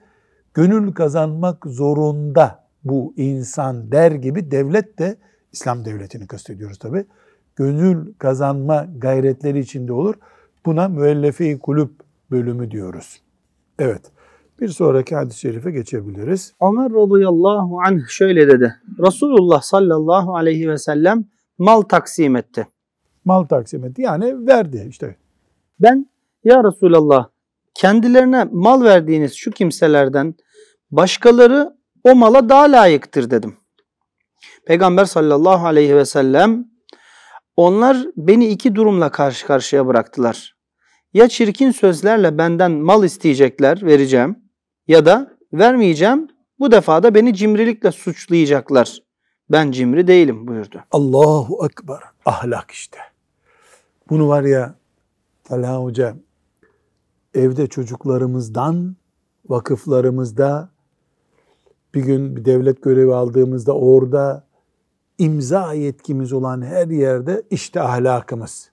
gönül 0.54 0.92
kazanmak 0.92 1.66
zorunda 1.66 2.68
bu 2.84 3.14
insan 3.16 3.92
der 3.92 4.12
gibi 4.12 4.50
devlet 4.50 4.98
de 4.98 5.16
İslam 5.52 5.84
devletini 5.84 6.26
kastediyoruz 6.26 6.78
tabi. 6.78 7.06
Gönül 7.56 8.14
kazanma 8.18 8.86
gayretleri 8.98 9.58
içinde 9.58 9.92
olur. 9.92 10.14
Buna 10.66 10.88
müellefe-i 10.88 11.58
kulüp 11.58 11.90
bölümü 12.30 12.70
diyoruz. 12.70 13.22
Evet. 13.78 14.02
Bir 14.60 14.68
sonraki 14.68 15.14
hadis-i 15.16 15.40
şerife 15.40 15.70
geçebiliriz. 15.70 16.54
Ömer 16.62 16.92
radıyallahu 16.92 17.80
anh 17.86 18.08
şöyle 18.08 18.48
dedi. 18.48 18.74
Resulullah 18.98 19.62
sallallahu 19.62 20.36
aleyhi 20.36 20.68
ve 20.68 20.78
sellem 20.78 21.24
mal 21.58 21.82
taksim 21.82 22.36
etti. 22.36 22.66
Mal 23.24 23.44
taksim 23.44 23.84
etti. 23.84 24.02
Yani 24.02 24.46
verdi 24.46 24.86
işte. 24.88 25.16
Ben 25.80 26.06
ya 26.44 26.64
Resulallah 26.64 27.28
kendilerine 27.74 28.44
mal 28.52 28.84
verdiğiniz 28.84 29.34
şu 29.34 29.50
kimselerden 29.50 30.34
başkaları 30.90 31.76
o 32.04 32.14
mala 32.14 32.48
daha 32.48 32.62
layıktır 32.72 33.30
dedim. 33.30 33.56
Peygamber 34.66 35.04
sallallahu 35.04 35.66
aleyhi 35.66 35.96
ve 35.96 36.04
sellem 36.04 36.64
onlar 37.56 37.96
beni 38.16 38.46
iki 38.46 38.74
durumla 38.74 39.10
karşı 39.10 39.46
karşıya 39.46 39.86
bıraktılar. 39.86 40.56
Ya 41.14 41.28
çirkin 41.28 41.70
sözlerle 41.70 42.38
benden 42.38 42.72
mal 42.72 43.04
isteyecekler, 43.04 43.82
vereceğim 43.82 44.36
ya 44.86 45.06
da 45.06 45.36
vermeyeceğim. 45.52 46.28
Bu 46.58 46.72
defa 46.72 47.02
da 47.02 47.14
beni 47.14 47.34
cimrilikle 47.34 47.92
suçlayacaklar. 47.92 48.98
Ben 49.50 49.70
cimri 49.70 50.06
değilim 50.06 50.46
buyurdu. 50.46 50.84
Allahu 50.90 51.66
Ekber. 51.66 52.00
Ahlak 52.24 52.70
işte. 52.70 53.11
Bunu 54.12 54.28
var 54.28 54.42
ya 54.42 54.74
Talha 55.44 55.82
Hoca 55.82 56.16
evde 57.34 57.66
çocuklarımızdan 57.66 58.96
vakıflarımızda 59.48 60.68
bir 61.94 62.02
gün 62.02 62.36
bir 62.36 62.44
devlet 62.44 62.82
görevi 62.82 63.14
aldığımızda 63.14 63.76
orada 63.76 64.46
imza 65.18 65.72
yetkimiz 65.72 66.32
olan 66.32 66.62
her 66.62 66.86
yerde 66.86 67.42
işte 67.50 67.80
ahlakımız 67.80 68.70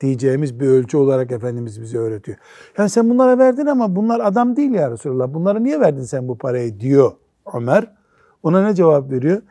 diyeceğimiz 0.00 0.60
bir 0.60 0.66
ölçü 0.66 0.96
olarak 0.96 1.32
Efendimiz 1.32 1.80
bize 1.80 1.98
öğretiyor. 1.98 2.38
Yani 2.78 2.90
sen 2.90 3.10
bunlara 3.10 3.38
verdin 3.38 3.66
ama 3.66 3.96
bunlar 3.96 4.20
adam 4.20 4.56
değil 4.56 4.72
ya 4.72 4.90
Resulallah. 4.90 5.34
Bunlara 5.34 5.58
niye 5.58 5.80
verdin 5.80 6.02
sen 6.02 6.28
bu 6.28 6.38
parayı 6.38 6.80
diyor 6.80 7.12
Ömer. 7.54 7.94
Ona 8.42 8.66
ne 8.66 8.74
cevap 8.74 9.10
veriyor? 9.10 9.42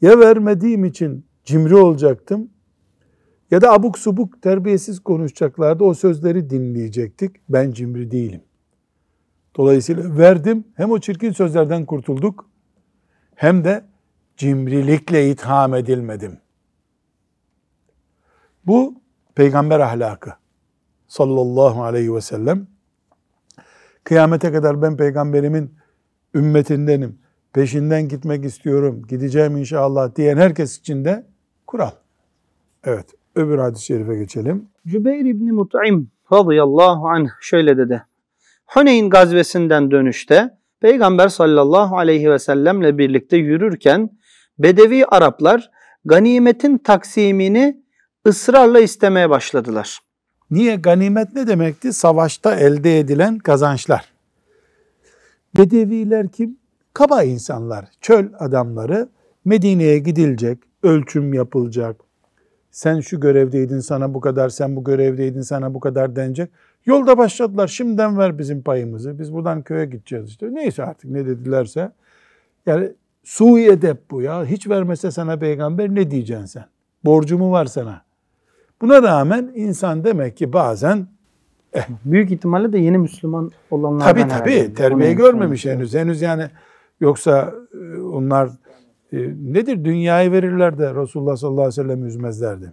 Ya 0.00 0.18
vermediğim 0.18 0.84
için 0.84 1.24
cimri 1.44 1.76
olacaktım 1.76 2.50
ya 3.50 3.60
da 3.60 3.72
abuk 3.72 3.98
subuk 3.98 4.42
terbiyesiz 4.42 5.00
konuşacaklardı. 5.00 5.84
O 5.84 5.94
sözleri 5.94 6.50
dinleyecektik. 6.50 7.36
Ben 7.48 7.72
cimri 7.72 8.10
değilim. 8.10 8.42
Dolayısıyla 9.56 10.18
verdim. 10.18 10.64
Hem 10.74 10.90
o 10.90 10.98
çirkin 10.98 11.32
sözlerden 11.32 11.86
kurtulduk 11.86 12.50
hem 13.34 13.64
de 13.64 13.84
cimrilikle 14.36 15.30
itham 15.30 15.74
edilmedim. 15.74 16.38
Bu 18.66 18.94
peygamber 19.34 19.80
ahlakı 19.80 20.32
sallallahu 21.08 21.82
aleyhi 21.82 22.14
ve 22.14 22.20
sellem. 22.20 22.66
Kıyamete 24.04 24.52
kadar 24.52 24.82
ben 24.82 24.96
peygamberimin 24.96 25.74
ümmetindenim, 26.34 27.18
peşinden 27.52 28.08
gitmek 28.08 28.44
istiyorum, 28.44 29.02
gideceğim 29.08 29.56
inşallah 29.56 30.16
diyen 30.16 30.36
herkes 30.36 30.78
için 30.78 31.04
de 31.04 31.26
kural. 31.66 31.90
Evet, 32.84 33.06
öbür 33.36 33.58
hadis-i 33.58 33.84
şerife 33.84 34.16
geçelim. 34.16 34.68
Cübeyr 34.86 35.24
İbni 35.24 35.52
Mut'im 35.52 36.10
radıyallahu 36.32 37.08
anh 37.08 37.28
şöyle 37.40 37.76
dedi. 37.76 38.02
Huneyn 38.66 39.10
gazvesinden 39.10 39.90
dönüşte 39.90 40.50
Peygamber 40.80 41.28
sallallahu 41.28 41.96
aleyhi 41.96 42.30
ve 42.30 42.38
sellemle 42.38 42.98
birlikte 42.98 43.36
yürürken 43.36 44.10
Bedevi 44.58 45.06
Araplar 45.06 45.70
ganimetin 46.04 46.78
taksimini 46.78 47.82
ısrarla 48.26 48.80
istemeye 48.80 49.30
başladılar. 49.30 49.98
Niye? 50.50 50.76
Ganimet 50.76 51.32
ne 51.34 51.46
demekti? 51.46 51.92
Savaşta 51.92 52.54
elde 52.54 52.98
edilen 52.98 53.38
kazançlar. 53.38 54.04
Bedeviler 55.58 56.28
kim? 56.28 56.58
Kaba 56.94 57.22
insanlar, 57.22 57.88
çöl 58.00 58.26
adamları. 58.38 59.08
Medine'ye 59.44 59.98
gidilecek, 59.98 60.58
ölçüm 60.82 61.34
yapılacak. 61.34 62.05
Sen 62.76 63.00
şu 63.00 63.20
görevdeydin 63.20 63.80
sana 63.80 64.14
bu 64.14 64.20
kadar, 64.20 64.48
sen 64.48 64.76
bu 64.76 64.84
görevdeydin 64.84 65.40
sana 65.40 65.74
bu 65.74 65.80
kadar 65.80 66.16
denecek. 66.16 66.50
Yolda 66.86 67.18
başladılar. 67.18 67.68
Şimdiden 67.68 68.18
ver 68.18 68.38
bizim 68.38 68.62
payımızı. 68.62 69.18
Biz 69.18 69.32
buradan 69.32 69.62
köye 69.62 69.84
gideceğiz 69.84 70.28
işte. 70.28 70.54
Neyse 70.54 70.84
artık 70.84 71.10
ne 71.10 71.26
dedilerse. 71.26 71.92
Yani 72.66 72.92
sui 73.24 73.66
edep 73.66 74.10
bu 74.10 74.22
ya. 74.22 74.44
Hiç 74.44 74.68
vermese 74.68 75.10
sana 75.10 75.38
peygamber 75.38 75.94
ne 75.94 76.10
diyeceksin 76.10 76.44
sen? 76.44 76.64
Borcumu 77.04 77.50
var 77.50 77.66
sana. 77.66 78.02
Buna 78.80 79.02
rağmen 79.02 79.52
insan 79.54 80.04
demek 80.04 80.36
ki 80.36 80.52
bazen 80.52 81.06
eh, 81.72 81.88
büyük 82.04 82.30
ihtimalle 82.30 82.72
de 82.72 82.78
yeni 82.78 82.98
Müslüman 82.98 83.50
olanlardan 83.70 84.14
Tabii 84.14 84.28
tabii 84.28 84.74
terbiye 84.74 85.12
görmemiş 85.12 85.66
henüz. 85.66 85.94
Henüz 85.94 86.22
yani 86.22 86.50
yoksa 87.00 87.54
e, 87.74 88.00
onlar 88.00 88.50
nedir 89.42 89.84
dünyayı 89.84 90.32
verirler 90.32 90.78
de 90.78 90.94
Resulullah 90.94 91.36
sallallahu 91.36 91.60
aleyhi 91.60 91.80
ve 91.80 91.82
sellem 91.82 92.06
üzmezlerdi. 92.06 92.72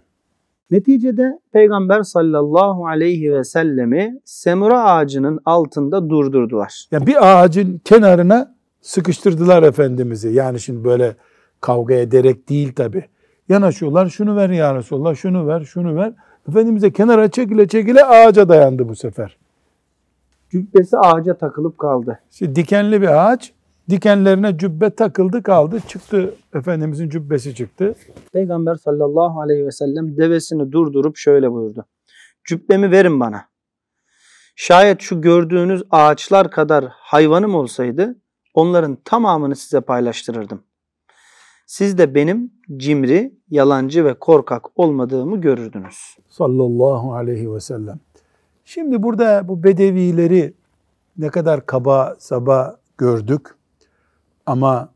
Neticede 0.70 1.38
Peygamber 1.52 2.02
sallallahu 2.02 2.86
aleyhi 2.86 3.32
ve 3.32 3.44
sellemi 3.44 4.20
semura 4.24 4.84
ağacının 4.84 5.40
altında 5.44 6.10
durdurdular. 6.10 6.84
Yani 6.90 7.06
bir 7.06 7.16
ağacın 7.20 7.80
kenarına 7.84 8.54
sıkıştırdılar 8.80 9.62
Efendimiz'i. 9.62 10.28
Yani 10.28 10.60
şimdi 10.60 10.84
böyle 10.84 11.16
kavga 11.60 11.94
ederek 11.94 12.48
değil 12.48 12.72
tabi. 12.72 13.04
Yanaşıyorlar 13.48 14.06
şunu 14.08 14.36
ver 14.36 14.50
ya 14.50 14.74
Resulallah 14.74 15.14
şunu 15.14 15.46
ver 15.46 15.60
şunu 15.60 15.96
ver. 15.96 16.12
Efendimiz'e 16.48 16.92
kenara 16.92 17.30
çekile 17.30 17.68
çekile 17.68 18.04
ağaca 18.04 18.48
dayandı 18.48 18.88
bu 18.88 18.96
sefer. 18.96 19.36
Cübbesi 20.50 20.98
ağaca 20.98 21.34
takılıp 21.34 21.78
kaldı. 21.78 22.18
İşte 22.30 22.54
dikenli 22.56 23.02
bir 23.02 23.26
ağaç 23.26 23.52
dikenlerine 23.90 24.58
cübbe 24.58 24.90
takıldı 24.90 25.42
kaldı. 25.42 25.80
Çıktı 25.88 26.34
Efendimizin 26.54 27.08
cübbesi 27.08 27.54
çıktı. 27.54 27.94
Peygamber 28.32 28.74
sallallahu 28.74 29.40
aleyhi 29.40 29.66
ve 29.66 29.72
sellem 29.72 30.16
devesini 30.16 30.72
durdurup 30.72 31.16
şöyle 31.16 31.52
buyurdu. 31.52 31.84
Cübbemi 32.44 32.90
verin 32.90 33.20
bana. 33.20 33.44
Şayet 34.56 35.00
şu 35.00 35.20
gördüğünüz 35.20 35.82
ağaçlar 35.90 36.50
kadar 36.50 36.84
hayvanım 36.88 37.54
olsaydı 37.54 38.16
onların 38.54 38.98
tamamını 39.04 39.56
size 39.56 39.80
paylaştırırdım. 39.80 40.62
Siz 41.66 41.98
de 41.98 42.14
benim 42.14 42.52
cimri, 42.76 43.34
yalancı 43.50 44.04
ve 44.04 44.14
korkak 44.14 44.78
olmadığımı 44.78 45.40
görürdünüz. 45.40 46.16
Sallallahu 46.28 47.14
aleyhi 47.14 47.54
ve 47.54 47.60
sellem. 47.60 48.00
Şimdi 48.64 49.02
burada 49.02 49.48
bu 49.48 49.64
bedevileri 49.64 50.54
ne 51.18 51.28
kadar 51.28 51.66
kaba 51.66 52.16
saba 52.18 52.76
gördük. 52.98 53.54
Ama 54.46 54.94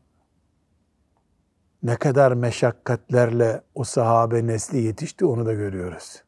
ne 1.83 1.95
kadar 1.95 2.31
meşakkatlerle 2.31 3.61
o 3.75 3.83
sahabe 3.83 4.47
nesli 4.47 4.77
yetişti 4.77 5.25
onu 5.25 5.45
da 5.45 5.53
görüyoruz. 5.53 6.23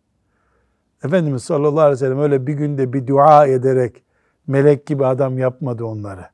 Efendimiz 1.04 1.44
sallallahu 1.44 1.80
aleyhi 1.80 1.94
ve 1.94 1.98
sellem 1.98 2.20
öyle 2.20 2.48
bir 2.48 2.54
günde 2.54 2.94
bir 2.94 3.08
dua 3.08 3.48
ederek 3.48 4.04
melek 4.48 4.86
gibi 4.86 5.06
adam 5.06 5.38
yapmadı 5.38 5.86
onları. 5.86 6.26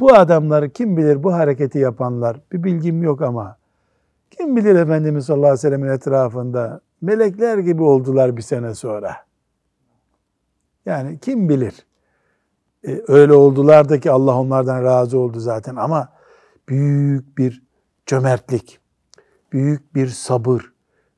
Bu 0.00 0.14
adamları 0.14 0.70
kim 0.70 0.96
bilir 0.96 1.22
bu 1.22 1.32
hareketi 1.32 1.78
yapanlar 1.78 2.40
bir 2.52 2.64
bilgim 2.64 3.02
yok 3.02 3.22
ama 3.22 3.56
kim 4.30 4.56
bilir 4.56 4.74
Efendimiz 4.74 5.24
sallallahu 5.24 5.46
aleyhi 5.46 5.58
ve 5.58 5.70
sellemin 5.70 5.88
etrafında 5.88 6.80
melekler 7.00 7.58
gibi 7.58 7.82
oldular 7.82 8.36
bir 8.36 8.42
sene 8.42 8.74
sonra. 8.74 9.16
Yani 10.86 11.18
kim 11.18 11.48
bilir. 11.48 11.86
E, 12.86 13.02
öyle 13.08 13.32
oldular 13.32 13.88
da 13.88 14.00
ki 14.00 14.10
Allah 14.10 14.38
onlardan 14.38 14.82
razı 14.84 15.18
oldu 15.18 15.40
zaten 15.40 15.76
ama 15.76 16.12
büyük 16.68 17.38
bir 17.38 17.62
cömertlik, 18.06 18.80
büyük 19.52 19.94
bir 19.94 20.06
sabır 20.06 20.72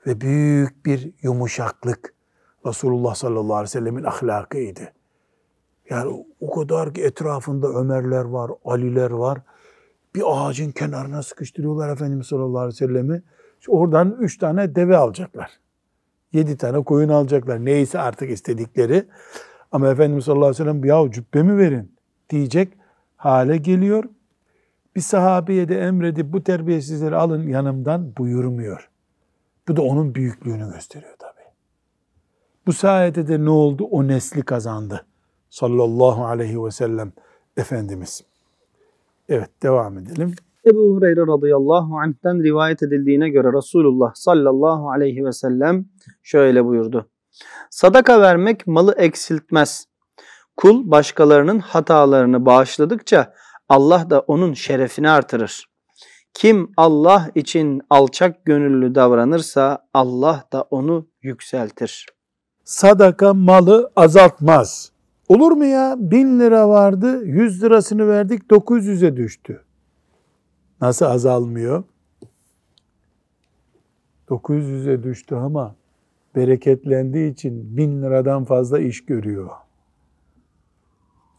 ve 0.07 0.21
büyük 0.21 0.87
bir 0.87 1.13
yumuşaklık 1.23 2.15
Resulullah 2.67 3.15
sallallahu 3.15 3.55
aleyhi 3.55 3.65
ve 3.65 3.81
sellemin 3.81 4.05
ahlakıydı. 4.05 4.93
Yani 5.91 6.27
o 6.41 6.55
kadar 6.55 6.95
ki 6.95 7.03
etrafında 7.03 7.69
Ömerler 7.69 8.25
var, 8.25 8.51
Aliler 8.65 9.11
var. 9.11 9.39
Bir 10.15 10.23
ağacın 10.27 10.71
kenarına 10.71 11.23
sıkıştırıyorlar 11.23 11.89
Efendimiz 11.89 12.27
sallallahu 12.27 12.59
aleyhi 12.59 12.75
ve 12.75 12.87
sellemi. 12.87 13.23
İşte 13.61 13.73
oradan 13.73 14.17
üç 14.21 14.39
tane 14.39 14.75
deve 14.75 14.97
alacaklar. 14.97 15.51
Yedi 16.33 16.57
tane 16.57 16.85
koyun 16.85 17.09
alacaklar. 17.09 17.65
Neyse 17.65 17.99
artık 17.99 18.31
istedikleri. 18.31 19.09
Ama 19.73 19.89
Efendimiz 19.89 20.25
sallallahu 20.25 20.47
aleyhi 20.47 20.63
ve 20.63 20.65
sellem 20.65 20.85
ya 20.85 21.11
cübbemi 21.11 21.59
verin 21.59 21.93
diyecek 22.31 22.73
hale 23.17 23.57
geliyor. 23.57 24.05
bir 24.97 25.01
sahabeye 25.01 25.69
de 25.69 25.81
emredip 25.81 26.33
bu 26.33 26.43
terbiyesizleri 26.45 27.17
alın 27.17 27.49
yanımdan 27.49 28.17
buyurmuyor. 28.19 28.91
Bu 29.69 29.77
da 29.77 29.83
onun 29.83 30.15
büyüklüğünü 30.15 30.73
gösteriyor 30.73 31.15
tabi. 31.19 31.41
Bu 32.67 32.73
sayede 32.73 33.29
de 33.29 33.45
ne 33.45 33.51
oldu? 33.51 33.85
O 33.85 34.09
nesli 34.09 34.43
kazandı. 34.43 35.07
Sallallahu 35.51 36.25
aleyhi 36.25 36.65
ve 36.65 36.71
sellem 36.71 37.13
Efendimiz. 37.57 38.25
Evet 39.29 39.51
devam 39.63 39.99
edelim. 39.99 40.35
Ebu 40.67 40.95
Hureyre 40.95 41.21
radıyallahu 41.21 41.99
anh'ten 41.99 42.43
rivayet 42.43 42.83
edildiğine 42.83 43.29
göre 43.29 43.53
Resulullah 43.57 44.15
sallallahu 44.15 44.91
aleyhi 44.91 45.25
ve 45.25 45.33
sellem 45.33 45.85
şöyle 46.23 46.65
buyurdu. 46.65 47.09
Sadaka 47.71 48.21
vermek 48.21 48.67
malı 48.67 48.95
eksiltmez. 48.99 49.87
Kul 50.57 50.91
başkalarının 50.91 51.59
hatalarını 51.59 52.47
bağışladıkça 52.47 53.35
Allah 53.69 54.11
da 54.11 54.21
onun 54.21 54.55
şerefini 54.55 55.11
artırır. 55.11 55.69
Kim 56.35 56.73
Allah 56.77 57.31
için 57.35 57.83
alçak 57.91 58.45
gönüllü 58.45 58.95
davranırsa 58.95 59.89
Allah 59.95 60.45
da 60.53 60.63
onu 60.63 61.09
yükseltir. 61.23 62.07
Sadaka 62.65 63.35
malı 63.35 63.93
azaltmaz. 63.97 64.93
Olur 65.29 65.53
mu 65.53 65.65
ya? 65.65 65.95
Bin 65.99 66.41
lira 66.41 66.69
vardı, 66.69 67.25
yüz 67.25 67.63
lirasını 67.63 68.09
verdik, 68.09 68.43
900'e 68.43 69.17
düştü. 69.17 69.65
Nasıl 70.81 71.07
azalmıyor? 71.07 71.85
900'e 74.29 75.03
düştü 75.03 75.35
ama 75.35 75.78
bereketlendiği 76.39 77.33
için 77.33 77.77
bin 77.77 78.03
liradan 78.03 78.45
fazla 78.45 78.79
iş 78.79 79.05
görüyor. 79.05 79.51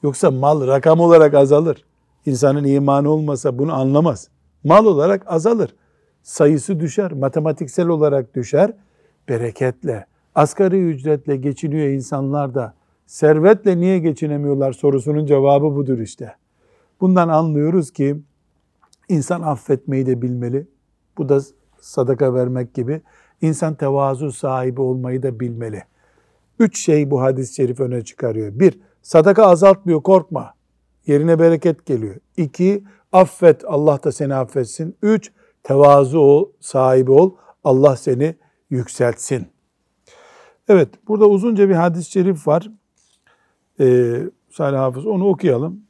Yoksa 0.03 0.31
mal 0.31 0.67
rakam 0.67 0.99
olarak 0.99 1.33
azalır. 1.33 1.85
İnsanın 2.25 2.63
imanı 2.63 3.09
olmasa 3.09 3.59
bunu 3.59 3.73
anlamaz. 3.73 4.29
Mal 4.63 4.85
olarak 4.85 5.31
azalır. 5.31 5.75
Sayısı 6.23 6.79
düşer, 6.79 7.11
matematiksel 7.11 7.87
olarak 7.87 8.35
düşer. 8.35 8.73
Bereketle, 9.29 10.05
asgari 10.35 10.89
ücretle 10.89 11.35
geçiniyor 11.35 11.87
insanlar 11.87 12.55
da 12.55 12.73
servetle 13.05 13.77
niye 13.77 13.99
geçinemiyorlar 13.99 14.73
sorusunun 14.73 15.25
cevabı 15.25 15.75
budur 15.75 15.99
işte. 15.99 16.35
Bundan 17.01 17.29
anlıyoruz 17.29 17.91
ki 17.91 18.21
insan 19.09 19.41
affetmeyi 19.41 20.05
de 20.05 20.21
bilmeli. 20.21 20.67
Bu 21.17 21.29
da 21.29 21.39
sadaka 21.79 22.33
vermek 22.33 22.73
gibi. 22.73 23.01
İnsan 23.41 23.75
tevazu 23.75 24.31
sahibi 24.31 24.81
olmayı 24.81 25.23
da 25.23 25.39
bilmeli. 25.39 25.83
Üç 26.59 26.79
şey 26.79 27.11
bu 27.11 27.21
hadis-i 27.21 27.55
şerif 27.55 27.79
öne 27.79 28.03
çıkarıyor. 28.03 28.59
Bir, 28.59 28.79
sadaka 29.01 29.45
azaltmıyor 29.45 30.03
korkma. 30.03 30.53
Yerine 31.07 31.39
bereket 31.39 31.85
geliyor. 31.85 32.15
İki, 32.37 32.83
affet 33.11 33.65
Allah 33.65 34.03
da 34.03 34.11
seni 34.11 34.35
affetsin. 34.35 34.97
Üç, 35.01 35.31
tevazu 35.63 36.19
ol, 36.19 36.49
sahibi 36.59 37.11
ol. 37.11 37.35
Allah 37.63 37.95
seni 37.95 38.35
yükseltsin. 38.69 39.47
Evet, 40.67 40.89
burada 41.07 41.29
uzunca 41.29 41.69
bir 41.69 41.75
hadis-i 41.75 42.11
şerif 42.11 42.47
var. 42.47 42.69
Ee, 43.79 44.21
Salih 44.49 44.77
Hafız 44.77 45.05
onu 45.05 45.27
okuyalım. 45.27 45.81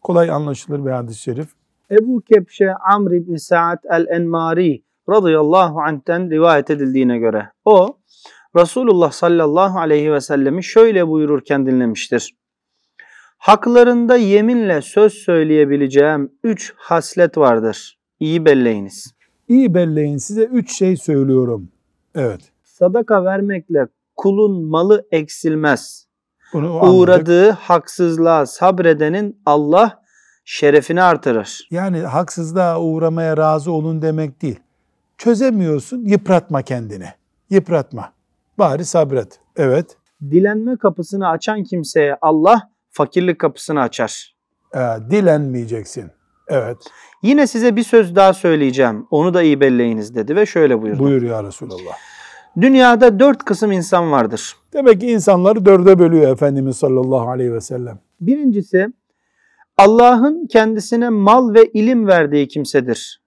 Kolay 0.00 0.30
anlaşılır 0.30 0.86
bir 0.86 0.90
hadis-i 0.90 1.20
şerif. 1.20 1.48
Ebu 1.90 2.20
Kepşe 2.20 2.74
Amr 2.74 3.10
İbni 3.10 3.40
Sa'd 3.40 3.78
el-Enmari 3.90 4.82
radıyallahu 5.10 5.80
anh'ten 5.80 6.30
rivayet 6.30 6.70
edildiğine 6.70 7.18
göre 7.18 7.50
o 7.64 7.98
Resulullah 8.56 9.12
sallallahu 9.12 9.78
aleyhi 9.78 10.12
ve 10.12 10.20
sellemi 10.20 10.64
şöyle 10.64 11.08
buyururken 11.08 11.66
dinlemiştir. 11.66 12.34
Haklarında 13.38 14.16
yeminle 14.16 14.82
söz 14.82 15.12
söyleyebileceğim 15.12 16.32
üç 16.44 16.74
haslet 16.76 17.38
vardır. 17.38 17.98
İyi 18.20 18.44
belleyiniz. 18.44 19.14
İyi 19.48 19.74
belleyin 19.74 20.16
size 20.16 20.44
üç 20.44 20.78
şey 20.78 20.96
söylüyorum. 20.96 21.68
Evet. 22.14 22.40
Sadaka 22.64 23.24
vermekle 23.24 23.86
kulun 24.16 24.64
malı 24.64 25.06
eksilmez. 25.10 26.06
Bunu. 26.52 26.80
Uğradığı 26.80 27.50
haksızlığa 27.50 28.46
sabredenin 28.46 29.42
Allah 29.46 30.02
şerefini 30.44 31.02
artırır. 31.02 31.68
Yani 31.70 32.00
haksızlığa 32.00 32.80
uğramaya 32.80 33.36
razı 33.36 33.72
olun 33.72 34.02
demek 34.02 34.42
değil. 34.42 34.60
Çözemiyorsun, 35.18 36.04
yıpratma 36.04 36.62
kendini. 36.62 37.08
Yıpratma. 37.50 38.12
Bari 38.58 38.84
sabret. 38.84 39.40
Evet. 39.56 39.96
Dilenme 40.30 40.76
kapısını 40.76 41.28
açan 41.28 41.64
kimseye 41.64 42.16
Allah 42.20 42.70
fakirlik 42.90 43.38
kapısını 43.38 43.80
açar. 43.80 44.36
Ee, 44.74 44.78
dilenmeyeceksin. 45.10 46.10
Evet. 46.48 46.76
Yine 47.22 47.46
size 47.46 47.76
bir 47.76 47.82
söz 47.82 48.16
daha 48.16 48.32
söyleyeceğim. 48.32 49.06
Onu 49.10 49.34
da 49.34 49.42
iyi 49.42 49.60
belleyiniz 49.60 50.14
dedi 50.14 50.36
ve 50.36 50.46
şöyle 50.46 50.82
buyurdu. 50.82 50.98
Buyur 50.98 51.22
ya 51.22 51.44
Resulallah. 51.44 51.96
Dünyada 52.60 53.20
dört 53.20 53.44
kısım 53.44 53.72
insan 53.72 54.12
vardır. 54.12 54.56
Demek 54.72 55.00
ki 55.00 55.06
insanları 55.06 55.64
dörde 55.64 55.98
bölüyor 55.98 56.32
Efendimiz 56.32 56.76
sallallahu 56.76 57.28
aleyhi 57.30 57.52
ve 57.52 57.60
sellem. 57.60 57.98
Birincisi 58.20 58.86
Allah'ın 59.76 60.46
kendisine 60.46 61.08
mal 61.08 61.54
ve 61.54 61.64
ilim 61.66 62.06
verdiği 62.06 62.48
kimsedir. 62.48 63.25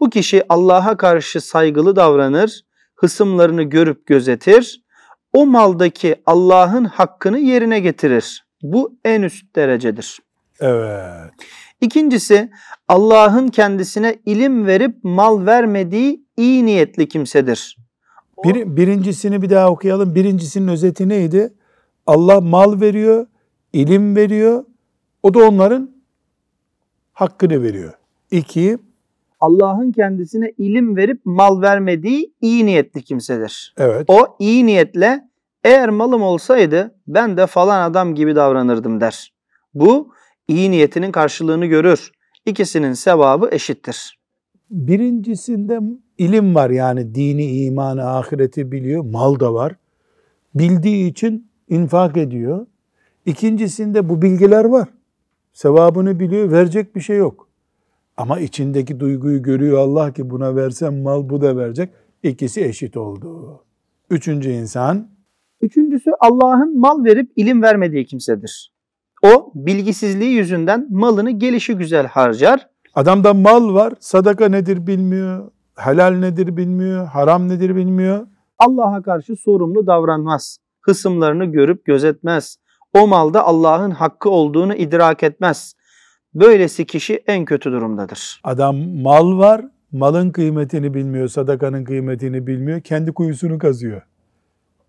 Bu 0.00 0.10
kişi 0.10 0.42
Allah'a 0.48 0.96
karşı 0.96 1.40
saygılı 1.40 1.96
davranır, 1.96 2.64
hısımlarını 2.94 3.62
görüp 3.62 4.06
gözetir, 4.06 4.84
o 5.32 5.46
maldaki 5.46 6.16
Allah'ın 6.26 6.84
hakkını 6.84 7.38
yerine 7.38 7.80
getirir. 7.80 8.44
Bu 8.62 8.98
en 9.04 9.22
üst 9.22 9.56
derecedir. 9.56 10.18
Evet. 10.60 11.32
İkincisi 11.80 12.50
Allah'ın 12.88 13.48
kendisine 13.48 14.18
ilim 14.26 14.66
verip 14.66 14.96
mal 15.02 15.46
vermediği 15.46 16.24
iyi 16.36 16.66
niyetli 16.66 17.08
kimsedir. 17.08 17.76
Bir, 18.44 18.76
birincisini 18.76 19.42
bir 19.42 19.50
daha 19.50 19.70
okuyalım. 19.70 20.14
Birincisinin 20.14 20.68
özeti 20.68 21.08
neydi? 21.08 21.52
Allah 22.06 22.40
mal 22.40 22.80
veriyor, 22.80 23.26
ilim 23.72 24.16
veriyor. 24.16 24.64
O 25.22 25.34
da 25.34 25.48
onların 25.48 25.90
hakkını 27.12 27.62
veriyor. 27.62 27.92
İki, 28.30 28.78
Allah'ın 29.40 29.92
kendisine 29.92 30.52
ilim 30.58 30.96
verip 30.96 31.20
mal 31.24 31.62
vermediği 31.62 32.34
iyi 32.40 32.66
niyetli 32.66 33.02
kimsedir. 33.02 33.74
evet. 33.78 34.04
O 34.08 34.36
iyi 34.38 34.66
niyetle 34.66 35.28
eğer 35.64 35.88
malım 35.88 36.22
olsaydı 36.22 36.94
ben 37.06 37.36
de 37.36 37.46
falan 37.46 37.90
adam 37.90 38.14
gibi 38.14 38.36
davranırdım 38.36 39.00
der. 39.00 39.32
Bu 39.74 40.12
iyi 40.48 40.70
niyetinin 40.70 41.12
karşılığını 41.12 41.66
görür. 41.66 42.12
İkisinin 42.46 42.92
sevabı 42.92 43.48
eşittir. 43.52 44.18
Birincisinde 44.70 45.80
ilim 46.18 46.54
var 46.54 46.70
yani 46.70 47.14
dini, 47.14 47.64
imanı, 47.64 48.10
ahireti 48.10 48.72
biliyor. 48.72 49.04
Mal 49.04 49.40
da 49.40 49.54
var. 49.54 49.76
Bildiği 50.54 51.10
için 51.10 51.50
infak 51.68 52.16
ediyor. 52.16 52.66
İkincisinde 53.26 54.08
bu 54.08 54.22
bilgiler 54.22 54.64
var. 54.64 54.88
Sevabını 55.52 56.20
biliyor, 56.20 56.50
verecek 56.52 56.96
bir 56.96 57.00
şey 57.00 57.16
yok. 57.16 57.49
Ama 58.20 58.40
içindeki 58.40 59.00
duyguyu 59.00 59.42
görüyor 59.42 59.78
Allah 59.78 60.12
ki 60.12 60.30
buna 60.30 60.56
versem 60.56 61.02
mal 61.02 61.28
bu 61.30 61.40
da 61.40 61.56
verecek. 61.56 61.90
İkisi 62.22 62.64
eşit 62.64 62.96
oldu. 62.96 63.60
Üçüncü 64.10 64.50
insan 64.50 65.08
Üçüncüsü 65.60 66.10
Allah'ın 66.20 66.78
mal 66.78 67.04
verip 67.04 67.32
ilim 67.36 67.62
vermediği 67.62 68.06
kimsedir. 68.06 68.72
O 69.22 69.52
bilgisizliği 69.54 70.30
yüzünden 70.30 70.86
malını 70.90 71.30
gelişi 71.30 71.74
güzel 71.74 72.06
harcar. 72.06 72.68
adamda 72.94 73.34
mal 73.34 73.74
var, 73.74 73.92
sadaka 74.00 74.48
nedir 74.48 74.86
bilmiyor, 74.86 75.50
helal 75.76 76.14
nedir 76.14 76.56
bilmiyor, 76.56 77.06
haram 77.06 77.48
nedir 77.48 77.76
bilmiyor. 77.76 78.26
Allah'a 78.58 79.02
karşı 79.02 79.36
sorumlu 79.36 79.86
davranmaz. 79.86 80.58
Hısımlarını 80.80 81.44
görüp 81.44 81.84
gözetmez. 81.84 82.56
O 82.94 83.06
malda 83.06 83.44
Allah'ın 83.44 83.90
hakkı 83.90 84.30
olduğunu 84.30 84.74
idrak 84.74 85.22
etmez. 85.22 85.74
Böylesi 86.34 86.86
kişi 86.86 87.22
en 87.26 87.44
kötü 87.44 87.72
durumdadır. 87.72 88.40
Adam 88.44 88.76
mal 88.78 89.38
var, 89.38 89.64
malın 89.92 90.30
kıymetini 90.30 90.94
bilmiyor, 90.94 91.28
sadakanın 91.28 91.84
kıymetini 91.84 92.46
bilmiyor, 92.46 92.80
kendi 92.80 93.12
kuyusunu 93.12 93.58
kazıyor. 93.58 94.02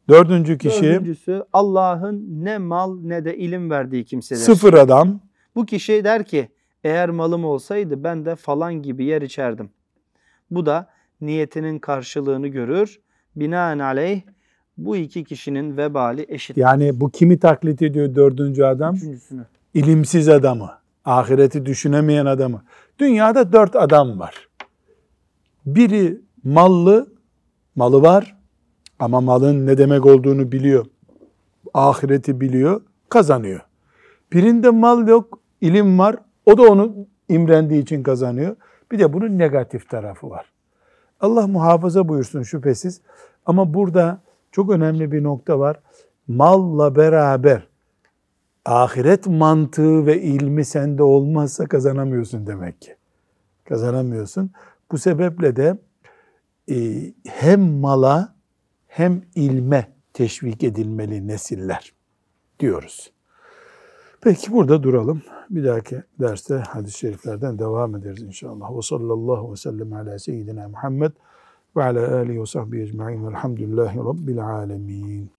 Dördüncü 0.10 0.58
kişi 0.58 0.84
Dördüncüsü 0.84 1.44
Allah'ın 1.54 2.26
ne 2.44 2.58
mal 2.58 2.98
ne 3.02 3.26
de 3.26 3.38
ilim 3.38 3.70
verdiği 3.70 4.06
kimsedir. 4.06 4.42
sıfır 4.42 4.74
adam. 4.74 5.20
Bu 5.56 5.66
kişi 5.66 6.04
der 6.04 6.26
ki 6.26 6.50
eğer 6.84 7.10
malım 7.10 7.46
olsaydı 7.46 8.04
ben 8.04 8.26
de 8.26 8.36
falan 8.36 8.74
gibi 8.74 9.06
yer 9.06 9.22
içerdim. 9.22 9.70
Bu 10.52 10.66
da 10.66 10.90
niyetinin 11.22 11.80
karşılığını 11.80 12.48
görür. 12.48 13.00
Binaenaleyh 13.36 14.22
bu 14.78 14.98
iki 14.98 15.24
kişinin 15.24 15.78
vebali 15.78 16.26
eşit. 16.30 16.58
Yani 16.58 17.00
bu 17.00 17.10
kimi 17.10 17.40
taklit 17.40 17.82
ediyor 17.82 18.16
dördüncü 18.16 18.64
adam? 18.64 18.96
Üçüncüsünü. 18.96 19.46
İlimsiz 19.74 20.30
adamı, 20.30 20.70
ahireti 21.06 21.66
düşünemeyen 21.66 22.26
adamı. 22.26 22.64
Dünyada 23.00 23.54
dört 23.54 23.76
adam 23.76 24.20
var. 24.20 24.48
Biri 25.66 26.22
mallı, 26.44 27.08
malı 27.76 28.02
var 28.02 28.38
ama 29.00 29.22
malın 29.22 29.68
ne 29.68 29.78
demek 29.78 30.06
olduğunu 30.06 30.52
biliyor. 30.52 30.86
Ahireti 31.74 32.42
biliyor, 32.42 32.82
kazanıyor. 33.10 33.62
Birinde 34.34 34.70
mal 34.70 35.08
yok, 35.08 35.40
ilim 35.62 36.00
var. 36.00 36.16
O 36.46 36.58
da 36.58 36.62
onu 36.62 36.96
imrendiği 37.30 37.82
için 37.82 38.04
kazanıyor. 38.04 38.56
Bir 38.92 39.00
de 39.00 39.14
bunun 39.14 39.38
negatif 39.38 39.90
tarafı 39.90 40.30
var. 40.30 40.46
Allah 41.20 41.48
muhafaza 41.48 42.08
buyursun 42.08 42.44
şüphesiz. 42.44 43.02
Ama 43.46 43.74
burada 43.74 44.22
çok 44.52 44.72
önemli 44.72 45.12
bir 45.12 45.24
nokta 45.24 45.60
var. 45.60 45.80
Malla 46.28 46.96
beraber 46.96 47.68
ahiret 48.66 49.28
mantığı 49.28 50.06
ve 50.06 50.22
ilmi 50.22 50.66
sende 50.66 51.04
olmazsa 51.04 51.66
kazanamıyorsun 51.66 52.48
demek 52.48 52.82
ki. 52.82 52.96
Kazanamıyorsun. 53.66 54.52
Bu 54.92 54.98
sebeple 54.98 55.56
de 55.56 55.78
e, 56.70 56.76
hem 57.28 57.62
mala 57.62 58.36
hem 58.88 59.22
ilme 59.36 59.88
teşvik 60.14 60.64
edilmeli 60.64 61.28
nesiller 61.28 61.94
diyoruz. 62.60 63.12
Peki 64.22 64.52
burada 64.52 64.84
duralım. 64.84 65.22
Bir 65.50 65.64
dahaki 65.66 66.04
derste 66.20 66.56
hadis-i 66.56 66.98
şeriflerden 66.98 67.60
devam 67.60 67.96
ederiz 67.96 68.22
inşallah. 68.22 68.78
Ve 68.78 68.82
sallallahu 68.82 69.52
ve 69.52 69.56
sellem 69.56 69.94
ala 69.94 70.20
seyyidina 70.20 70.70
Muhammed 70.70 71.12
ve 71.78 71.84
ala 71.84 72.16
alihi 72.16 72.42
ve 72.42 72.46
sahbihi 72.46 72.84
ecma'in 72.84 73.28
velhamdülillahi 73.28 73.98
rabbil 73.98 74.46
alemin. 74.46 75.32